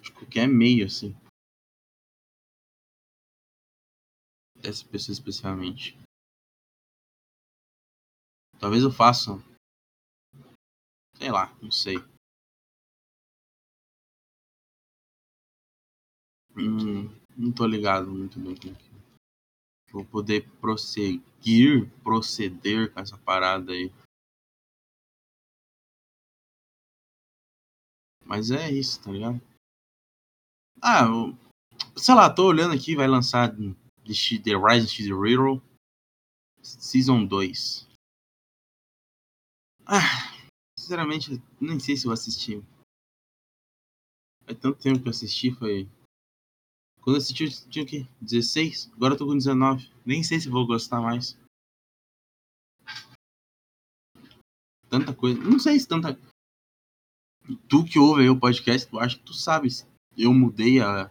De 0.00 0.12
qualquer 0.12 0.48
meio, 0.48 0.86
assim. 0.86 1.14
Dessa 4.56 4.86
pessoa 4.86 5.12
especialmente. 5.12 5.98
Talvez 8.58 8.82
eu 8.82 8.90
faça. 8.90 9.32
Sei 11.16 11.30
lá, 11.30 11.54
não 11.62 11.70
sei. 11.70 11.96
Hum, 16.56 17.08
não 17.36 17.52
tô 17.52 17.66
ligado 17.66 18.10
muito 18.10 18.38
bem 18.38 18.54
com 18.54 18.74
que 18.74 18.90
vou 19.92 20.04
poder 20.04 20.48
prosseguir, 20.60 21.90
proceder 22.02 22.92
com 22.92 23.00
essa 23.00 23.18
parada 23.18 23.72
aí. 23.72 23.92
Mas 28.24 28.50
é 28.50 28.70
isso, 28.70 29.02
tá 29.02 29.10
ligado? 29.10 29.40
Ah, 30.82 31.04
eu, 31.04 31.36
sei 31.96 32.14
lá, 32.14 32.32
tô 32.32 32.46
olhando 32.46 32.74
aqui, 32.74 32.94
vai 32.94 33.06
lançar 33.06 33.54
The 33.54 34.56
Rise 34.56 34.86
of 34.86 34.96
the 34.96 35.30
Hero 35.30 35.62
Season 36.62 37.26
2. 37.26 37.88
Ah, 39.86 40.32
sinceramente, 40.78 41.42
nem 41.60 41.80
sei 41.80 41.96
se 41.96 42.06
eu 42.06 42.12
assisti. 42.12 42.62
Faz 44.44 44.58
tanto 44.58 44.78
tempo 44.80 45.00
que 45.00 45.08
eu 45.08 45.10
assisti, 45.10 45.50
foi 45.50 45.88
quando 47.02 47.16
eu 47.16 47.18
assisti, 47.18 47.44
eu 47.44 47.70
tinha 47.70 47.84
o 47.84 47.88
quê? 47.88 48.06
16? 48.20 48.90
Agora 48.94 49.14
eu 49.14 49.18
tô 49.18 49.26
com 49.26 49.36
19. 49.36 49.90
Nem 50.04 50.22
sei 50.22 50.38
se 50.38 50.48
vou 50.48 50.66
gostar 50.66 51.00
mais. 51.00 51.38
Tanta 54.88 55.14
coisa. 55.14 55.40
Não 55.40 55.58
sei 55.58 55.78
se 55.78 55.88
tanta. 55.88 56.18
Tu 57.68 57.84
que 57.84 57.98
ouve 57.98 58.22
aí 58.22 58.28
o 58.28 58.38
podcast, 58.38 58.88
tu 58.88 58.98
acha 58.98 59.16
que 59.16 59.24
tu 59.24 59.32
sabes. 59.32 59.86
Eu 60.16 60.34
mudei 60.34 60.80
a. 60.80 61.10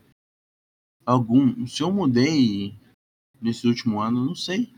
Algum. 1.06 1.66
Se 1.66 1.82
eu 1.82 1.92
mudei 1.92 2.78
nesse 3.42 3.68
último 3.68 4.00
ano, 4.00 4.24
não 4.24 4.36
sei. 4.36 4.72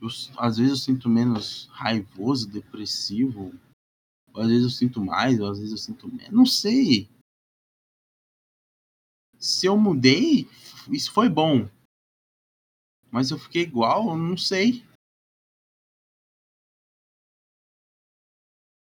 Eu, 0.00 0.08
às 0.38 0.56
vezes 0.56 0.70
eu 0.70 0.76
sinto 0.76 1.08
menos 1.10 1.66
raivoso, 1.72 2.48
depressivo. 2.48 3.52
Às 4.34 4.48
vezes 4.48 4.64
eu 4.64 4.70
sinto 4.70 5.04
mais, 5.04 5.40
às 5.40 5.58
vezes 5.58 5.72
eu 5.72 5.78
sinto 5.78 6.08
menos. 6.08 6.32
Não 6.32 6.46
sei 6.46 7.08
se 9.38 9.66
eu 9.66 9.76
mudei, 9.76 10.48
isso 10.90 11.12
foi 11.12 11.28
bom. 11.28 11.68
Mas 13.10 13.30
eu 13.30 13.38
fiquei 13.38 13.62
igual, 13.62 14.16
não 14.16 14.36
sei. 14.36 14.84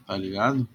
Tá 0.06 0.16
ligado? 0.16 0.68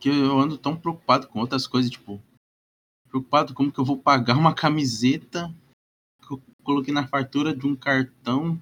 Que 0.00 0.08
eu 0.08 0.38
ando 0.38 0.58
tão 0.58 0.76
preocupado 0.76 1.28
com 1.28 1.38
outras 1.38 1.66
coisas, 1.66 1.90
tipo, 1.90 2.20
preocupado 3.08 3.52
como 3.54 3.70
que 3.70 3.78
eu 3.78 3.84
vou 3.84 4.02
pagar 4.02 4.38
uma 4.38 4.54
camiseta 4.54 5.54
que 6.26 6.32
eu 6.32 6.42
coloquei 6.64 6.94
na 6.94 7.06
fartura 7.06 7.54
de 7.54 7.66
um 7.66 7.76
cartão 7.76 8.58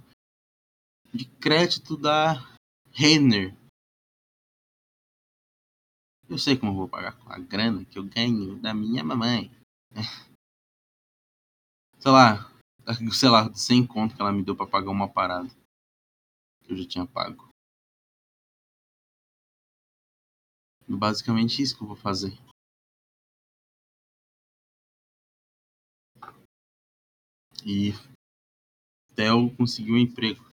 de 1.14 1.24
crédito 1.24 1.96
da 1.96 2.34
Renner. 2.90 3.59
Eu 6.30 6.38
sei 6.38 6.56
como 6.56 6.76
vou 6.76 6.88
pagar 6.88 7.18
com 7.18 7.32
a 7.32 7.38
grana 7.40 7.84
que 7.84 7.98
eu 7.98 8.04
ganho 8.04 8.56
da 8.62 8.72
minha 8.72 9.02
mamãe. 9.02 9.50
sei 11.98 12.12
lá, 12.12 12.48
sei 13.12 13.28
lá, 13.28 13.52
100 13.52 13.84
conto 13.84 14.14
que 14.14 14.22
ela 14.22 14.32
me 14.32 14.44
deu 14.44 14.54
para 14.54 14.70
pagar 14.70 14.92
uma 14.92 15.12
parada. 15.12 15.50
Que 16.62 16.72
eu 16.72 16.76
já 16.76 16.86
tinha 16.86 17.04
pago. 17.04 17.48
Basicamente 20.88 21.60
isso 21.60 21.76
que 21.76 21.82
eu 21.82 21.88
vou 21.88 21.96
fazer. 21.96 22.32
E 27.66 27.90
até 29.10 29.30
eu 29.30 29.52
conseguir 29.56 29.92
um 29.92 29.98
emprego. 29.98 30.49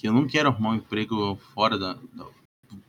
Que 0.00 0.08
eu 0.08 0.14
não 0.14 0.26
quero 0.26 0.48
arrumar 0.48 0.70
um 0.70 0.76
emprego 0.76 1.36
fora 1.52 1.78
da, 1.78 1.92
da 1.92 2.24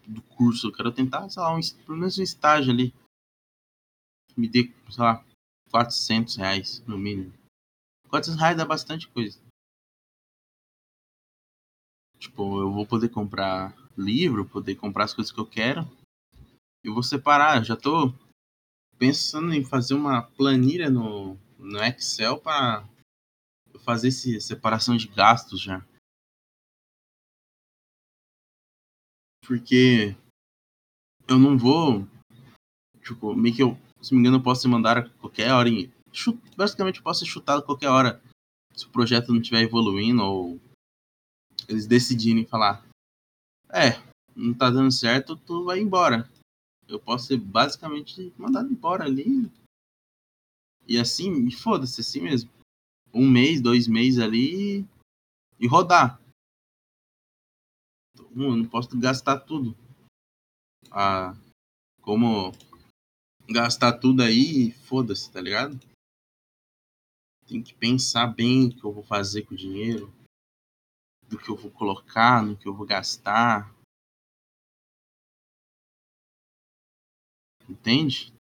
do 0.07 0.21
curso, 0.21 0.67
eu 0.67 0.71
quero 0.71 0.93
tentar, 0.93 1.27
sei 1.29 1.41
lá, 1.41 1.53
um, 1.53 1.59
pelo 1.85 1.97
menos 1.97 2.17
um 2.17 2.23
estágio 2.23 2.71
ali. 2.71 2.93
Me 4.37 4.47
dê, 4.47 4.71
sei 4.89 5.03
lá, 5.03 5.25
400 5.69 6.37
reais 6.37 6.79
no 6.87 6.97
mínimo. 6.97 7.33
400 8.07 8.39
reais 8.39 8.57
dá 8.57 8.63
bastante 8.63 9.09
coisa. 9.09 9.41
Tipo, 12.17 12.61
eu 12.61 12.71
vou 12.71 12.85
poder 12.85 13.09
comprar 13.09 13.75
livro, 13.97 14.47
poder 14.47 14.75
comprar 14.75 15.03
as 15.03 15.13
coisas 15.13 15.33
que 15.33 15.39
eu 15.39 15.45
quero. 15.45 15.81
E 16.85 16.89
vou 16.89 17.03
separar, 17.03 17.57
eu 17.57 17.65
já 17.65 17.75
tô 17.75 18.13
pensando 18.97 19.53
em 19.53 19.65
fazer 19.65 19.95
uma 19.95 20.21
planilha 20.21 20.89
no, 20.89 21.37
no 21.57 21.83
Excel 21.83 22.39
para 22.39 22.87
fazer 23.83 24.07
essa 24.07 24.39
separação 24.39 24.95
de 24.95 25.07
gastos 25.09 25.59
já. 25.59 25.85
Porque 29.45 30.15
eu 31.27 31.39
não 31.39 31.57
vou. 31.57 32.07
Tipo, 33.01 33.35
meio 33.35 33.55
que 33.55 33.63
eu, 33.63 33.77
se 34.01 34.13
me 34.13 34.19
engano, 34.19 34.37
eu 34.37 34.43
posso 34.43 34.69
mandar 34.69 34.97
a 34.97 35.09
qualquer 35.09 35.51
hora. 35.51 35.69
Em, 35.69 35.91
chut, 36.11 36.39
basicamente, 36.55 36.97
eu 36.97 37.03
posso 37.03 37.25
ser 37.25 37.31
chutado 37.31 37.59
a 37.59 37.65
qualquer 37.65 37.89
hora 37.89 38.21
se 38.75 38.85
o 38.85 38.89
projeto 38.89 39.33
não 39.33 39.41
estiver 39.41 39.61
evoluindo 39.61 40.23
ou 40.23 40.59
eles 41.67 41.87
decidirem 41.87 42.45
falar: 42.45 42.85
É, 43.69 44.01
não 44.35 44.53
tá 44.53 44.69
dando 44.69 44.91
certo, 44.91 45.35
tu 45.35 45.65
vai 45.65 45.79
embora. 45.79 46.29
Eu 46.87 46.99
posso 46.99 47.27
ser 47.27 47.37
basicamente 47.37 48.33
mandado 48.37 48.71
embora 48.71 49.05
ali. 49.05 49.49
E 50.87 50.97
assim, 50.99 51.49
foda-se, 51.51 52.01
assim 52.01 52.21
mesmo. 52.21 52.49
Um 53.13 53.29
mês, 53.29 53.61
dois 53.61 53.87
meses 53.87 54.19
ali 54.19 54.85
e 55.59 55.67
rodar 55.67 56.20
eu 58.35 58.55
não 58.55 58.65
posso 58.65 58.97
gastar 58.99 59.39
tudo. 59.41 59.75
Ah, 60.91 61.35
como 62.01 62.51
gastar 63.49 63.99
tudo 63.99 64.23
aí, 64.23 64.71
foda-se, 64.71 65.31
tá 65.31 65.41
ligado? 65.41 65.79
Tem 67.47 67.61
que 67.61 67.73
pensar 67.73 68.27
bem 68.27 68.67
o 68.67 68.75
que 68.75 68.83
eu 68.83 68.93
vou 68.93 69.03
fazer 69.03 69.43
com 69.43 69.53
o 69.53 69.57
dinheiro, 69.57 70.13
do 71.27 71.37
que 71.37 71.49
eu 71.49 71.55
vou 71.55 71.71
colocar, 71.71 72.43
no 72.43 72.57
que 72.57 72.67
eu 72.67 72.73
vou 72.73 72.85
gastar. 72.85 73.73
Entende? 77.67 78.33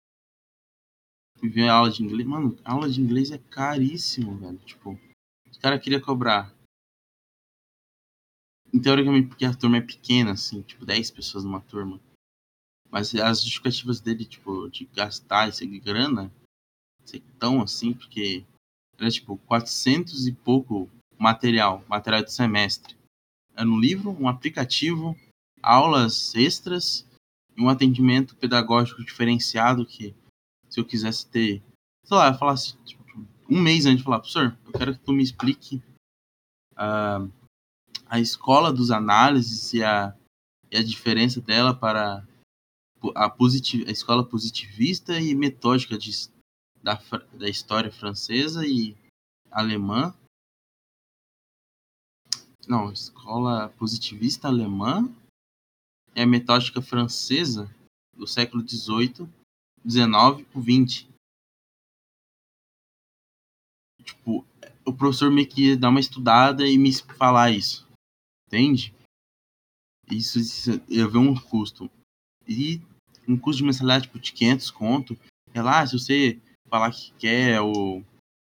Viver 1.40 1.68
aula 1.68 1.90
de 1.90 2.03
inglês, 2.03 2.27
mano, 2.27 2.59
aula 2.64 2.88
de 2.90 3.01
inglês 3.01 3.31
é 3.31 3.38
caríssimo, 3.38 4.37
velho. 4.37 4.59
Tipo, 4.59 4.92
O 4.92 5.61
cara 5.61 5.79
queria 5.79 6.01
cobrar. 6.01 6.58
Teoricamente, 8.83 9.29
porque 9.29 9.45
a 9.45 9.55
turma 9.55 9.79
é 9.79 9.81
pequena, 9.81 10.33
assim, 10.33 10.63
tipo, 10.63 10.85
10 10.85 11.11
pessoas 11.11 11.45
numa 11.45 11.61
turma. 11.61 12.01
Mas 12.91 13.15
as 13.15 13.43
justificativas 13.43 14.01
dele, 14.01 14.25
tipo, 14.25 14.69
de 14.69 14.85
gastar 14.87 15.49
essa 15.49 15.65
grana, 15.65 16.33
ser 17.05 17.21
tão 17.39 17.63
assim, 17.63 17.95
porque 17.95 18.45
era 18.99 19.11
tipo 19.11 19.37
400 19.39 20.27
e 20.27 20.33
pouco 20.33 20.91
material, 21.19 21.85
material 21.89 22.23
de 22.23 22.33
semestre. 22.33 22.97
Era 23.55 23.69
um 23.69 23.79
livro, 23.79 24.11
um 24.11 24.29
aplicativo, 24.29 25.17
aulas 25.63 26.35
extras 26.35 27.07
e 27.57 27.63
um 27.63 27.69
atendimento 27.69 28.37
pedagógico 28.37 29.05
diferenciado 29.05 29.87
que 29.87 30.15
se 30.69 30.79
eu 30.79 30.85
quisesse 30.85 31.27
ter, 31.27 31.63
sei 32.05 32.17
lá, 32.17 32.29
eu 32.29 32.39
falasse 32.39 32.77
tipo, 32.85 33.03
um 33.49 33.61
mês 33.61 33.87
antes 33.87 33.99
de 33.99 34.05
falar, 34.05 34.21
professor, 34.21 34.57
eu 34.67 34.73
quero 34.73 34.93
que 34.95 35.05
tu 35.05 35.13
me 35.13 35.23
explique 35.23 35.83
uh, 36.75 37.31
a 38.09 38.18
escola 38.18 38.73
dos 38.73 38.90
análises 38.90 39.73
e 39.75 39.85
a, 39.85 40.16
e 40.71 40.77
a 40.77 40.83
diferença 40.83 41.40
dela 41.40 41.75
para 41.75 42.27
a, 43.14 43.31
positiv, 43.31 43.87
a 43.87 43.90
escola 43.90 44.25
positivista 44.25 45.21
e 45.21 45.35
metódica 45.35 45.97
de, 45.99 46.11
da, 46.83 46.94
da 47.35 47.49
história 47.49 47.92
francesa 47.92 48.66
e 48.66 48.97
alemã. 49.51 50.14
Não, 52.66 52.92
escola 52.92 53.68
positivista 53.71 54.49
alemã 54.49 55.09
é 56.14 56.23
a 56.23 56.27
metódica 56.27 56.83
francesa 56.83 57.73
do 58.14 58.27
século 58.27 58.66
XVIII, 58.66 59.29
XIX 59.87 60.47
para 60.53 60.61
XX. 60.61 61.07
Tipo, 64.03 64.44
o 64.85 64.92
professor 64.92 65.31
meio 65.31 65.49
que 65.49 65.77
dar 65.77 65.90
uma 65.90 66.01
estudada 66.01 66.66
e 66.66 66.77
me 66.77 66.92
falar 66.92 67.51
isso. 67.51 67.88
Entende? 68.49 68.95
Isso, 70.11 70.39
isso 70.39 70.71
eu 70.89 71.11
ver 71.11 71.19
um 71.19 71.35
custo. 71.35 71.91
E 72.47 72.81
um 73.29 73.39
custo 73.39 73.59
de 73.59 73.65
mensalidade 73.65 74.07
tipo, 74.07 74.19
de 74.19 74.33
500 74.33 74.71
conto. 74.71 75.19
É 75.53 75.61
lá, 75.61 75.87
se 75.87 75.99
você 75.99 76.41
falar 76.67 76.91
que 76.91 77.13
quer 77.13 77.61
o 77.61 78.03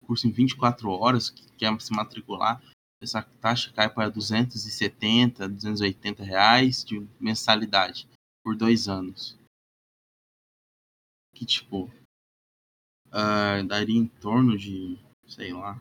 curso 0.06 0.26
em 0.26 0.30
24 0.30 0.88
horas, 0.90 1.28
que 1.28 1.46
quer 1.52 1.78
se 1.80 1.92
matricular, 1.92 2.62
essa 3.02 3.22
taxa 3.22 3.72
cai 3.72 3.92
para 3.92 4.10
270, 4.10 5.48
280 5.48 6.24
reais 6.24 6.82
de 6.82 7.06
mensalidade 7.20 8.08
por 8.42 8.56
dois 8.56 8.88
anos. 8.88 9.38
Que 11.34 11.44
tipo 11.44 11.90
uh, 13.08 13.66
daria 13.66 13.98
em 13.98 14.06
torno 14.06 14.56
de, 14.56 14.98
sei 15.26 15.52
lá. 15.52 15.80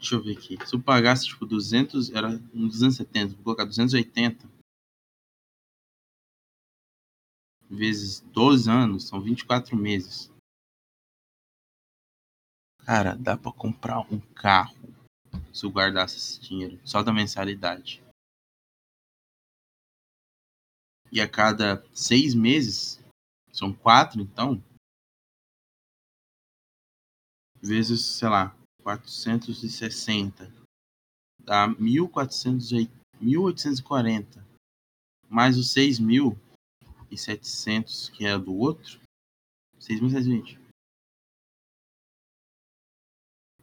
Deixa 0.00 0.14
eu 0.14 0.22
ver 0.22 0.38
aqui. 0.38 0.56
Se 0.66 0.74
eu 0.74 0.82
pagasse 0.82 1.26
tipo 1.26 1.44
200, 1.44 2.10
era 2.10 2.30
270, 2.54 3.34
vou 3.34 3.44
colocar 3.44 3.66
280 3.66 4.48
vezes 7.68 8.20
12 8.32 8.68
anos, 8.70 9.06
são 9.06 9.20
24 9.20 9.76
meses. 9.76 10.32
Cara, 12.86 13.14
dá 13.14 13.36
pra 13.36 13.52
comprar 13.52 14.00
um 14.10 14.18
carro 14.34 14.74
se 15.52 15.66
eu 15.66 15.70
guardasse 15.70 16.16
esse 16.16 16.40
dinheiro, 16.40 16.80
só 16.82 17.02
da 17.02 17.12
mensalidade. 17.12 18.02
E 21.12 21.20
a 21.20 21.28
cada 21.28 21.84
seis 21.94 22.34
meses, 22.34 22.98
são 23.52 23.70
quatro 23.70 24.22
então, 24.22 24.62
vezes, 27.60 28.02
sei 28.02 28.28
lá, 28.30 28.56
460, 28.98 30.52
dá 31.38 31.68
1.840, 31.68 34.44
mais 35.28 35.56
os 35.56 35.72
6.700 35.72 38.10
que 38.10 38.26
é 38.26 38.36
do 38.36 38.52
outro, 38.52 39.00
6.720. 39.78 40.58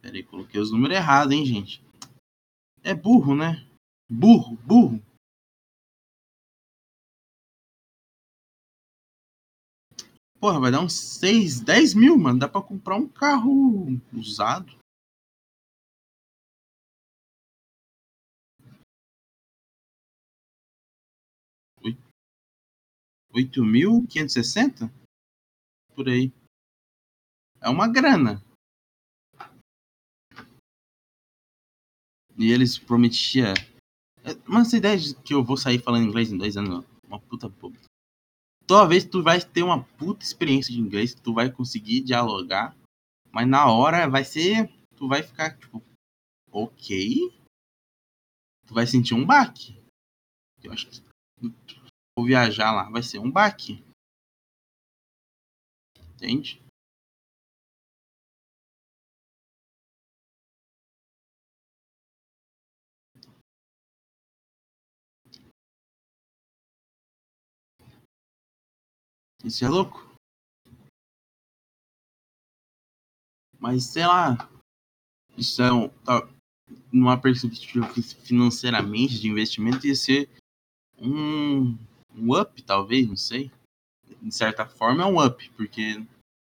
Peraí, 0.00 0.22
coloquei 0.22 0.58
os 0.58 0.70
números 0.70 0.96
errados, 0.96 1.34
hein, 1.34 1.44
gente? 1.44 1.84
É 2.82 2.94
burro, 2.94 3.36
né? 3.36 3.68
Burro, 4.08 4.56
burro. 4.56 5.02
Porra, 10.40 10.60
vai 10.60 10.70
dar 10.70 10.80
uns 10.80 10.94
6, 10.94 11.60
10 11.60 11.92
mil, 11.94 12.16
mano. 12.16 12.38
Dá 12.38 12.48
pra 12.48 12.62
comprar 12.62 12.96
um 12.96 13.08
carro 13.08 14.00
usado. 14.14 14.78
Oito 23.38 23.64
mil 23.64 24.04
quinhentos 24.08 24.34
e 24.34 24.42
sessenta? 24.42 24.92
Por 25.94 26.08
aí. 26.08 26.32
É 27.60 27.68
uma 27.68 27.86
grana. 27.86 28.42
E 32.36 32.50
eles 32.50 32.76
prometiam. 32.76 33.54
É, 34.24 34.34
mas 34.44 34.66
essa 34.66 34.78
ideia 34.78 34.98
de 34.98 35.14
que 35.22 35.32
eu 35.32 35.44
vou 35.44 35.56
sair 35.56 35.80
falando 35.80 36.08
inglês 36.08 36.32
em 36.32 36.36
dois 36.36 36.56
anos, 36.56 36.84
uma 37.06 37.20
puta 37.20 37.48
boba. 37.48 37.78
Toda 38.66 38.88
vez 38.88 39.04
tu 39.04 39.22
vai 39.22 39.40
ter 39.40 39.62
uma 39.62 39.84
puta 39.84 40.24
experiência 40.24 40.74
de 40.74 40.80
inglês, 40.80 41.14
tu 41.14 41.32
vai 41.32 41.48
conseguir 41.48 42.00
dialogar, 42.00 42.76
mas 43.30 43.46
na 43.46 43.70
hora 43.70 44.10
vai 44.10 44.24
ser. 44.24 44.68
Tu 44.96 45.06
vai 45.06 45.22
ficar 45.22 45.56
tipo, 45.56 45.80
ok. 46.50 47.32
Tu 48.66 48.74
vai 48.74 48.84
sentir 48.84 49.14
um 49.14 49.24
baque. 49.24 49.80
Eu 50.60 50.72
acho 50.72 50.88
que 50.88 51.00
vou 52.18 52.26
viajar 52.26 52.72
lá, 52.72 52.90
vai 52.90 53.00
ser 53.00 53.20
um 53.20 53.30
baque. 53.30 53.84
Entende? 56.14 56.60
Isso 69.44 69.64
é 69.64 69.68
louco. 69.68 70.04
Mas 73.60 73.84
sei 73.84 74.04
lá. 74.04 74.50
Isso 75.36 75.62
é 75.62 75.72
um. 75.72 75.88
Tá, 76.00 76.28
numa 76.92 77.20
perspectiva 77.20 77.86
financeiramente 77.94 79.20
de 79.20 79.28
investimento 79.28 79.86
ia 79.86 79.94
ser 79.94 80.28
um, 80.98 81.78
um 82.18 82.38
up, 82.38 82.62
talvez, 82.62 83.06
não 83.06 83.16
sei. 83.16 83.50
De 84.20 84.34
certa 84.34 84.66
forma 84.66 85.02
é 85.02 85.06
um 85.06 85.24
up, 85.24 85.48
porque 85.50 85.94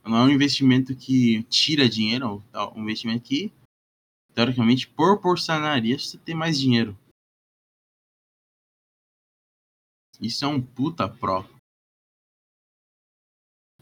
não 0.05 0.17
é 0.17 0.23
um 0.25 0.31
investimento 0.31 0.97
que 0.97 1.43
tira 1.45 1.89
dinheiro, 1.89 2.43
é 2.53 2.61
um 2.79 2.83
investimento 2.83 3.25
que 3.25 3.53
teoricamente 4.35 4.89
proporcionaria 4.89 5.99
você 5.99 6.17
ter 6.19 6.35
mais 6.35 6.59
dinheiro. 6.59 6.97
Isso 10.21 10.45
é 10.45 10.49
um 10.49 10.61
puta 10.61 11.09
pró. 11.09 11.45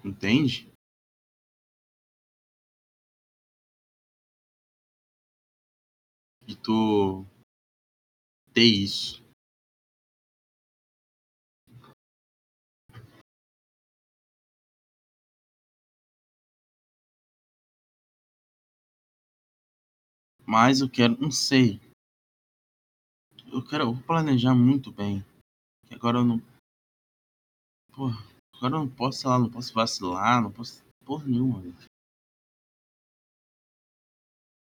Entende? 0.05 0.70
De 6.46 6.57
tu 6.57 7.27
ter 8.53 8.64
isso. 8.64 9.26
Mas 20.46 20.80
eu 20.80 20.88
quero, 20.88 21.20
não 21.20 21.30
sei. 21.30 21.80
Eu 23.52 23.66
quero 23.66 23.82
eu 23.82 23.94
vou 23.94 24.02
planejar 24.04 24.54
muito 24.54 24.92
bem. 24.92 25.24
Agora 25.90 26.18
eu 26.18 26.24
não. 26.24 26.40
Porra. 27.92 28.16
Agora 28.54 28.76
eu 28.76 28.78
não 28.80 28.88
posso, 28.88 29.18
sei 29.18 29.30
lá, 29.30 29.38
não 29.38 29.50
posso 29.50 29.74
vacilar, 29.74 30.40
não 30.40 30.52
posso. 30.52 30.85
Porra 31.04 31.26
nenhuma, 31.26 31.62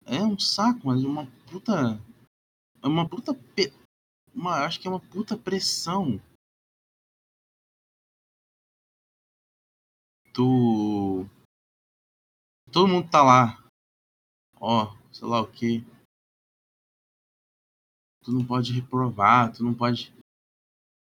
É 0.06 0.22
um 0.22 0.38
saco, 0.38 0.80
mas 0.86 1.02
é 1.04 1.06
uma 1.06 1.26
puta. 1.50 1.72
É 2.82 2.86
uma 2.86 3.08
puta. 3.08 3.34
Pe... 3.34 3.72
Uma, 4.34 4.64
acho 4.64 4.80
que 4.80 4.86
é 4.86 4.90
uma 4.90 5.00
puta 5.00 5.36
pressão. 5.36 6.20
Tu. 10.32 11.26
Todo 12.72 12.88
mundo 12.88 13.10
tá 13.10 13.22
lá. 13.22 13.62
Ó, 14.60 14.95
sei 15.16 15.26
lá 15.26 15.40
o 15.40 15.50
que. 15.50 15.80
Tu 18.22 18.32
não 18.32 18.44
pode 18.44 18.72
reprovar, 18.72 19.52
tu 19.52 19.64
não 19.64 19.74
pode. 19.74 20.12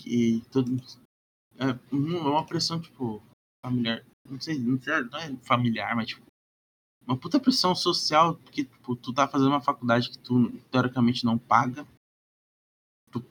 Que 0.01 0.43
todo 0.53 0.71
é, 1.59 1.71
é 1.71 1.95
uma 1.95 2.45
pressão, 2.45 2.81
tipo, 2.81 3.23
familiar. 3.65 4.05
Não 4.29 4.39
sei, 4.41 4.59
não, 4.59 4.81
sei, 4.81 5.01
não 5.05 5.19
é 5.19 5.37
familiar, 5.39 5.97
mas 5.97 6.09
tipo. 6.09 6.27
uma 7.07 7.17
puta 7.17 7.41
pressão 7.41 7.75
social, 7.75 8.37
porque 8.37 8.65
tipo, 8.65 8.97
tu 8.97 9.15
tá 9.15 9.27
fazendo 9.27 9.49
uma 9.49 9.63
faculdade 9.63 10.11
que 10.11 10.19
tu 10.19 10.51
teoricamente 10.71 11.25
não 11.25 11.39
paga. 11.39 11.87
Tu, 13.11 13.25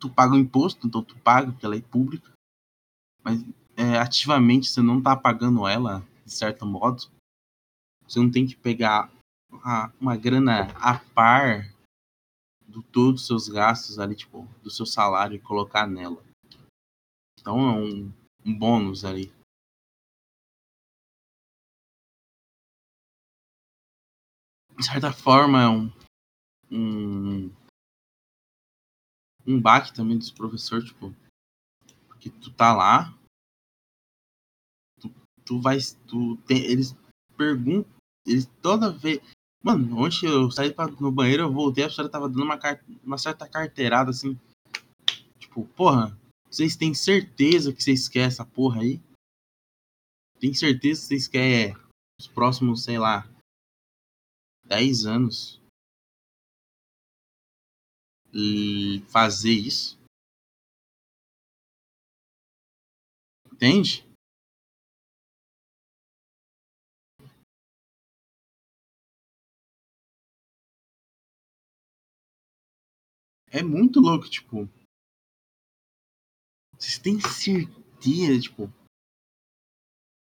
tu 0.00 0.10
paga 0.10 0.34
o 0.34 0.38
imposto, 0.38 0.86
então 0.86 1.04
tu 1.04 1.16
paga, 1.20 1.52
porque 1.52 1.64
ela 1.64 1.76
é 1.76 1.80
pública. 1.80 2.32
Mas 3.22 3.40
é, 3.76 3.98
ativamente 3.98 4.68
você 4.68 4.82
não 4.82 5.00
tá 5.00 5.16
pagando 5.16 5.68
ela, 5.68 6.00
de 6.24 6.32
certo 6.32 6.66
modo. 6.66 7.08
Você 8.08 8.18
não 8.18 8.30
tem 8.30 8.44
que 8.44 8.56
pegar 8.56 9.08
uma, 9.50 9.92
uma 10.00 10.16
grana 10.16 10.70
a 10.76 10.98
par 10.98 11.74
do 12.66 12.82
todos 12.82 13.22
os 13.22 13.26
seus 13.26 13.48
gastos 13.48 13.98
ali, 13.98 14.14
tipo, 14.14 14.44
do 14.62 14.70
seu 14.70 14.86
salário 14.86 15.36
e 15.36 15.40
colocar 15.40 15.86
nela. 15.86 16.22
Então 17.38 17.58
é 17.58 17.72
um, 17.72 18.12
um 18.44 18.58
bônus 18.58 19.04
ali. 19.04 19.32
De 24.76 24.86
certa 24.86 25.12
forma 25.12 25.62
é 25.62 25.68
um, 25.68 25.92
um, 26.70 27.50
um 29.46 29.60
baque 29.60 29.92
também 29.92 30.16
dos 30.16 30.30
professores, 30.30 30.86
tipo, 30.86 31.14
porque 32.06 32.30
tu 32.30 32.52
tá 32.54 32.74
lá, 32.74 33.12
tu, 35.00 35.12
tu 35.44 35.60
vai, 35.60 35.78
tu 36.06 36.36
tem, 36.46 36.62
eles 36.64 36.94
perguntam, 37.36 37.90
eles 38.26 38.46
toda 38.62 38.90
vez, 38.90 39.20
Mano, 39.62 39.98
ontem 39.98 40.26
eu 40.26 40.50
saí 40.50 40.72
pra, 40.72 40.86
no 40.86 41.12
banheiro, 41.12 41.42
eu 41.42 41.52
voltei, 41.52 41.84
a 41.84 41.88
pessoa 41.88 42.08
tava 42.08 42.28
dando 42.28 42.44
uma, 42.44 42.58
uma 43.04 43.18
certa 43.18 43.46
carteirada 43.46 44.10
assim. 44.10 44.38
Tipo, 45.38 45.66
porra, 45.68 46.18
vocês 46.50 46.76
têm 46.76 46.94
certeza 46.94 47.72
que 47.72 47.82
vocês 47.82 48.08
querem 48.08 48.28
essa 48.28 48.44
porra 48.44 48.80
aí? 48.80 49.00
Tem 50.40 50.54
certeza 50.54 51.02
que 51.02 51.06
vocês 51.08 51.28
querem 51.28 51.76
os 52.18 52.26
próximos, 52.26 52.84
sei 52.84 52.98
lá, 52.98 53.28
10 54.64 55.04
anos 55.04 55.60
e 58.32 59.04
fazer 59.08 59.52
isso? 59.52 59.98
Entende? 63.52 64.09
É 73.52 73.62
muito 73.64 73.98
louco, 73.98 74.30
tipo. 74.30 74.68
Vocês 76.78 76.98
têm 76.98 77.18
certeza, 77.20 78.40
tipo. 78.40 78.72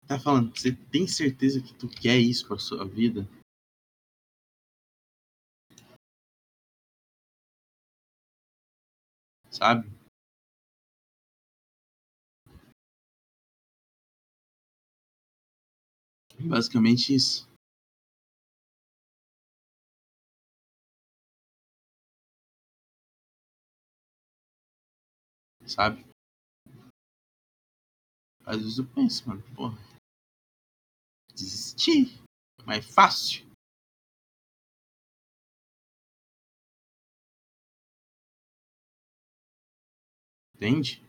Tá 0.08 0.20
falando, 0.20 0.56
você 0.56 0.72
tem 0.72 1.08
certeza 1.08 1.62
que 1.62 1.74
tu 1.74 1.90
quer 1.90 2.18
isso 2.18 2.48
pra 2.48 2.58
sua 2.58 2.88
vida? 2.88 3.28
Sabe? 9.50 9.90
Basicamente 16.40 17.16
isso. 17.16 17.48
Sabe? 25.68 26.06
Às 28.46 28.58
vezes 28.62 28.78
eu 28.78 28.88
penso, 28.88 29.28
mano, 29.28 29.44
porra, 29.56 29.78
desistir 31.36 32.18
é 32.60 32.64
mais 32.64 32.86
fácil. 32.86 33.46
Entende? 40.56 41.06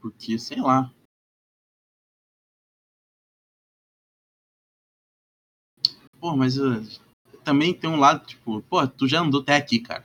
Porque, 0.00 0.36
sei 0.38 0.60
lá, 0.60 0.92
Pô, 6.22 6.36
mas 6.36 6.56
uh, 6.56 6.80
também 7.44 7.76
tem 7.76 7.90
um 7.90 7.98
lado, 7.98 8.24
tipo, 8.24 8.62
pô, 8.62 8.86
tu 8.86 9.08
já 9.08 9.22
andou 9.22 9.42
até 9.42 9.56
aqui, 9.56 9.80
cara. 9.80 10.04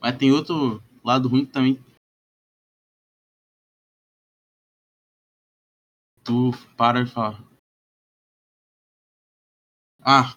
Mas 0.00 0.18
tem 0.18 0.32
outro 0.32 0.82
lado 1.04 1.28
ruim 1.28 1.46
também. 1.46 1.78
Tu 6.24 6.50
para 6.76 7.04
de 7.04 7.12
falar. 7.12 7.40
Ah. 10.00 10.36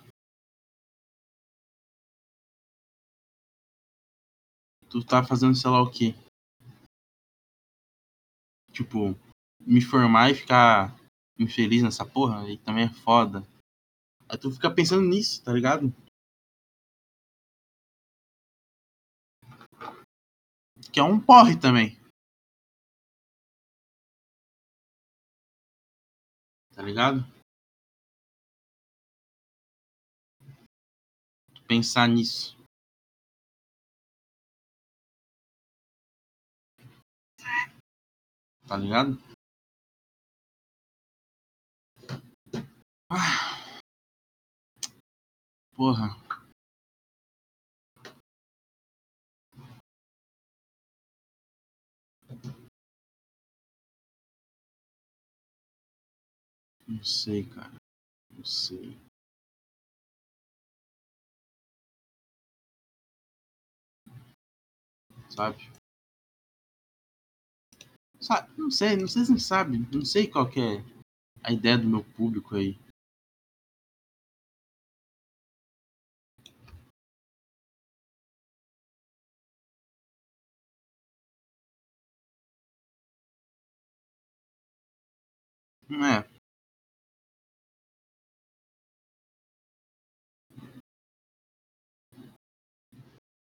Tu 4.92 5.04
tá 5.04 5.24
fazendo 5.24 5.56
sei 5.56 5.72
lá 5.72 5.82
o 5.82 5.90
quê? 5.90 6.14
Tipo, 8.72 9.18
me 9.66 9.82
formar 9.82 10.30
e 10.30 10.36
ficar 10.36 10.96
infeliz 11.40 11.82
nessa 11.84 12.06
porra, 12.06 12.42
aí 12.42 12.58
também 12.60 12.86
é 12.86 12.90
foda. 12.90 13.44
Aí 14.30 14.38
tu 14.38 14.52
fica 14.52 14.74
pensando 14.74 15.02
nisso, 15.08 15.44
tá 15.44 15.52
ligado? 15.52 15.94
Que 20.92 21.00
é 21.00 21.04
um 21.04 21.20
porre 21.20 21.60
também. 21.60 21.98
Tá 26.76 26.82
ligado? 26.82 27.26
Pensar 31.68 32.08
nisso. 32.08 32.56
Tá 38.68 38.78
ligado? 38.78 39.18
Porra. 45.76 46.18
Não 56.88 57.04
sei, 57.04 57.46
cara. 57.46 57.74
Não 58.32 58.44
sei. 58.44 58.98
Sabe? 65.30 65.72
Sabe? 68.20 68.52
Não 68.58 68.72
sei, 68.72 68.96
não 68.96 69.08
sei 69.08 69.26
se 69.26 69.40
sabe. 69.40 69.78
Não 69.94 70.04
sei 70.04 70.28
qual 70.28 70.48
é 70.48 70.84
a 71.44 71.52
ideia 71.52 71.78
do 71.78 71.88
meu 71.88 72.04
público 72.04 72.56
aí. 72.56 72.80
É. 85.90 86.26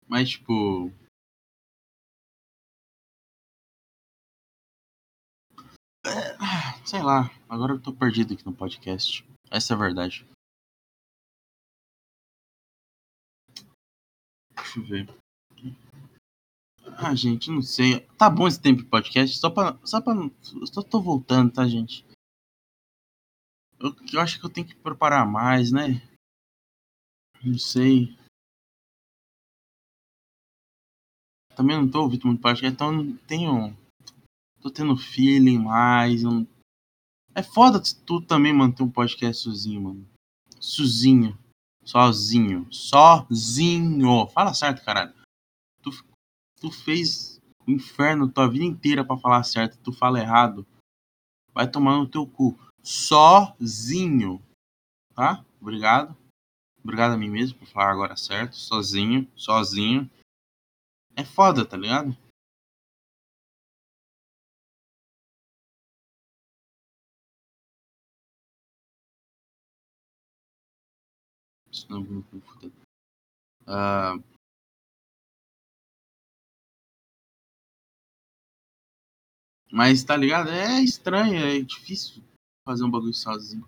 Mas, 0.08 0.30
tipo. 0.32 0.92
É, 6.06 6.86
sei 6.86 7.02
lá, 7.02 7.32
agora 7.50 7.74
eu 7.74 7.82
tô 7.82 7.92
perdido 7.92 8.34
aqui 8.34 8.46
no 8.46 8.54
podcast. 8.54 9.26
Essa 9.50 9.74
é 9.74 9.76
a 9.76 9.80
verdade. 9.80 10.26
Deixa 14.56 14.80
eu 14.80 14.84
ver. 14.86 15.10
Ah, 16.98 17.16
gente, 17.16 17.50
não 17.52 17.62
sei. 17.62 18.02
Tá 18.18 18.30
bom 18.30 18.48
esse 18.48 18.62
tempo 18.62 18.84
de 18.84 18.90
podcast, 18.90 19.38
só 19.38 19.50
pra. 19.50 19.78
Só 19.84 20.00
pra. 20.00 20.14
Só 20.72 20.82
tô 20.82 21.02
voltando, 21.02 21.52
tá, 21.52 21.68
gente? 21.68 22.06
Eu, 23.86 23.96
eu 24.14 24.20
acho 24.20 24.40
que 24.40 24.46
eu 24.48 24.50
tenho 24.50 24.66
que 24.66 24.74
preparar 24.74 25.28
mais, 25.28 25.72
né? 25.72 26.02
Não 27.44 27.56
sei. 27.60 28.18
Também 31.56 31.78
não 31.78 31.90
tô 31.90 32.02
ouvindo 32.02 32.26
muito 32.26 32.42
podcast, 32.42 32.74
então 32.74 32.92
não 32.92 33.16
tenho. 33.28 33.78
Tô 34.60 34.72
tendo 34.72 34.98
feeling 34.98 35.60
mais. 35.60 36.24
Não... 36.24 36.48
É 37.36 37.44
foda 37.44 37.80
tu 38.08 38.20
também 38.22 38.52
manter 38.52 38.82
um 38.82 38.90
podcast 38.90 39.44
sozinho, 39.44 39.82
mano. 39.82 40.10
sozinho. 40.60 41.38
Sozinho. 41.84 42.68
Sozinho. 42.74 44.28
Fala 44.30 44.56
certo, 44.56 44.84
caralho. 44.84 45.14
Tu, 45.84 45.92
tu 46.60 46.72
fez 46.72 47.40
o 47.68 47.72
inferno 47.72 48.32
tua 48.32 48.50
vida 48.50 48.66
inteira 48.66 49.06
para 49.06 49.20
falar 49.20 49.44
certo. 49.44 49.78
Tu 49.84 49.94
fala 49.94 50.20
errado. 50.20 50.66
Vai 51.54 51.70
tomar 51.70 52.00
no 52.00 52.10
teu 52.10 52.26
cu. 52.26 52.60
Sozinho. 52.86 54.40
Tá? 55.16 55.44
Obrigado. 55.60 56.16
Obrigado 56.84 57.14
a 57.14 57.18
mim 57.18 57.30
mesmo 57.30 57.58
por 57.58 57.68
falar 57.68 57.92
agora 57.92 58.16
certo. 58.16 58.56
Sozinho. 58.56 59.28
Sozinho. 59.36 60.10
É 61.16 61.26
foda, 61.26 61.66
tá 61.66 61.76
ligado? 61.76 62.16
Eu 71.90 72.04
vou 72.04 72.24
me 72.34 72.42
fuder. 72.42 72.72
Ah, 73.68 74.16
mas 79.72 80.04
tá 80.04 80.16
ligado? 80.16 80.50
É 80.50 80.82
estranho, 80.82 81.36
é 81.36 81.60
difícil 81.62 82.24
fazer 82.66 82.84
um 82.84 82.90
bagulho 82.90 83.14
sozinho. 83.14 83.64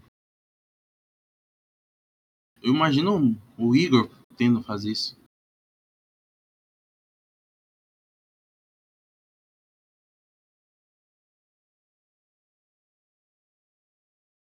Eu 2.61 2.73
imagino 2.73 3.39
o 3.57 3.75
Igor 3.75 4.09
tendo 4.35 4.63
fazer 4.63 4.91
isso. 4.91 5.15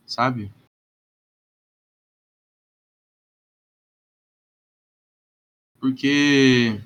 Sabe? 0.07 0.51
Porque 5.81 6.81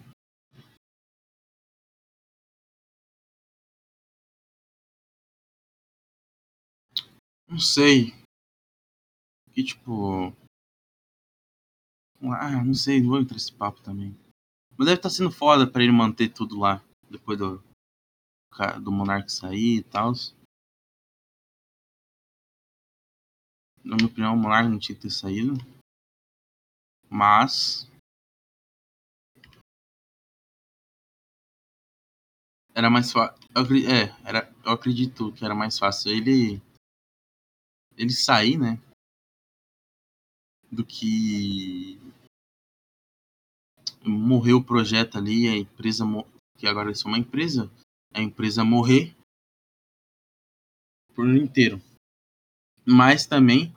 não 7.52 7.58
sei. 7.58 8.14
Que 9.52 9.62
tipo. 9.62 10.32
Ah, 12.22 12.64
não 12.64 12.72
sei, 12.72 13.00
não 13.02 13.10
vou 13.10 13.20
entrar 13.20 13.34
nesse 13.34 13.52
papo 13.52 13.82
também. 13.82 14.16
Mas 14.70 14.86
deve 14.86 14.98
estar 14.98 15.10
tá 15.10 15.14
sendo 15.14 15.30
foda 15.30 15.70
pra 15.70 15.82
ele 15.82 15.92
manter 15.92 16.28
tudo 16.30 16.58
lá. 16.58 16.82
Depois 17.10 17.38
do. 17.38 17.62
Do 18.82 18.92
Monark 18.92 19.30
sair 19.30 19.78
e 19.78 19.82
tal. 19.82 20.12
Na 23.84 23.96
minha 23.96 24.06
opinião, 24.06 24.34
o 24.34 24.36
Monark 24.36 24.68
não 24.68 24.78
tinha 24.78 24.96
que 24.96 25.02
ter 25.02 25.10
saído. 25.10 25.54
Mas. 27.10 27.90
Era 32.74 32.88
mais 32.88 33.12
fácil. 33.12 33.36
É, 33.86 34.16
era, 34.26 34.54
eu 34.64 34.72
acredito 34.72 35.32
que 35.32 35.44
era 35.44 35.54
mais 35.54 35.78
fácil 35.78 36.12
ele. 36.12 36.62
Ele 38.02 38.12
sair, 38.12 38.58
né? 38.58 38.82
Do 40.72 40.84
que. 40.84 42.00
Morrer 44.04 44.54
o 44.54 44.64
projeto 44.64 45.16
ali, 45.16 45.46
a 45.46 45.56
empresa. 45.56 46.04
Que 46.58 46.66
agora 46.66 46.88
eles 46.88 46.98
são 46.98 47.12
uma 47.12 47.18
empresa. 47.18 47.70
A 48.12 48.20
empresa 48.20 48.64
morrer. 48.64 49.14
Por 51.14 51.28
inteiro. 51.28 51.80
Mas 52.84 53.24
também. 53.24 53.72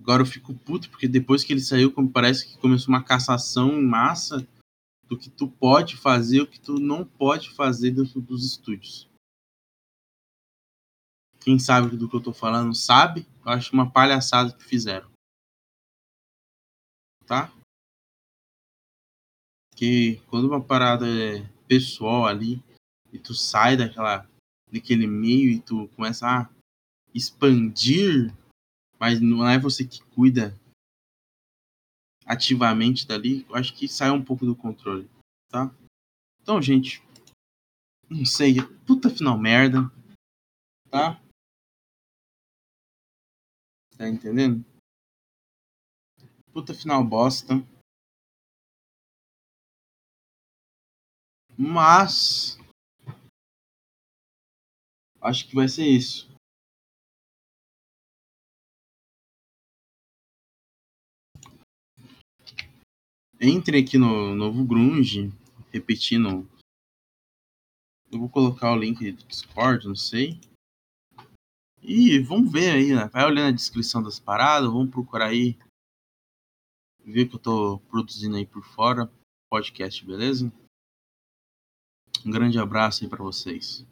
Agora 0.00 0.22
eu 0.22 0.26
fico 0.26 0.54
puto, 0.54 0.88
porque 0.88 1.06
depois 1.06 1.44
que 1.44 1.52
ele 1.52 1.60
saiu, 1.60 1.92
parece 2.10 2.48
que 2.48 2.58
começou 2.58 2.94
uma 2.94 3.04
cassação 3.04 3.78
em 3.78 3.84
massa 3.84 4.48
do 5.06 5.18
que 5.18 5.28
tu 5.28 5.48
pode 5.48 5.98
fazer 5.98 6.40
o 6.40 6.46
que 6.46 6.58
tu 6.58 6.78
não 6.80 7.04
pode 7.04 7.50
fazer 7.50 7.90
dentro 7.90 8.22
dos 8.22 8.42
estúdios. 8.44 9.06
Quem 11.44 11.58
sabe 11.58 11.94
do 11.94 12.08
que 12.08 12.16
eu 12.16 12.22
tô 12.22 12.32
falando 12.32 12.74
sabe. 12.74 13.26
Eu 13.44 13.52
acho 13.52 13.74
uma 13.74 13.90
palhaçada 13.90 14.50
que 14.50 14.64
fizeram. 14.64 15.10
Tá? 17.26 17.52
Que 19.76 20.22
quando 20.30 20.48
uma 20.48 20.64
parada 20.64 21.06
é 21.06 21.46
pessoal 21.68 22.26
ali 22.26 22.64
e 23.12 23.18
tu 23.18 23.34
sai 23.34 23.76
daquela 23.76 24.26
daquele 24.72 25.06
meio 25.06 25.50
e 25.50 25.60
tu 25.60 25.86
começa 25.88 26.26
a 26.26 26.50
expandir, 27.14 28.34
mas 28.98 29.20
não 29.20 29.46
é 29.46 29.58
você 29.58 29.86
que 29.86 30.02
cuida 30.14 30.58
ativamente 32.24 33.06
dali, 33.06 33.44
eu 33.48 33.54
acho 33.54 33.74
que 33.74 33.86
sai 33.86 34.10
um 34.10 34.24
pouco 34.24 34.46
do 34.46 34.56
controle, 34.56 35.08
tá? 35.50 35.72
Então, 36.40 36.60
gente, 36.60 37.02
não 38.08 38.24
sei, 38.24 38.56
puta 38.86 39.10
final 39.10 39.38
merda, 39.38 39.90
tá? 40.90 41.20
Tá 43.96 44.08
entendendo? 44.08 44.64
Puta 46.52 46.74
final 46.74 47.04
bosta. 47.04 47.54
Mas 51.56 52.58
acho 55.20 55.48
que 55.48 55.54
vai 55.54 55.68
ser 55.68 55.86
isso. 55.86 56.28
Entre 63.40 63.78
aqui 63.78 63.98
no 63.98 64.34
novo 64.34 64.64
Grunge, 64.64 65.32
repetindo. 65.72 66.48
Eu 68.10 68.18
vou 68.18 68.28
colocar 68.28 68.72
o 68.72 68.78
link 68.78 69.12
do 69.12 69.24
Discord, 69.24 69.86
não 69.86 69.94
sei. 69.94 70.40
E 71.86 72.18
vamos 72.18 72.50
ver 72.50 72.70
aí, 72.70 72.94
né? 72.94 73.08
Vai 73.08 73.26
olhando 73.26 73.48
a 73.48 73.56
descrição 73.56 74.02
das 74.02 74.18
paradas, 74.18 74.70
vamos 74.70 74.90
procurar 74.90 75.26
aí. 75.26 75.58
Ver 77.04 77.28
que 77.28 77.34
eu 77.34 77.38
tô 77.38 77.78
produzindo 77.90 78.36
aí 78.36 78.46
por 78.46 78.64
fora. 78.64 79.12
Podcast, 79.50 80.02
beleza? 80.02 80.50
Um 82.24 82.30
grande 82.30 82.58
abraço 82.58 83.04
aí 83.04 83.10
para 83.10 83.22
vocês. 83.22 83.86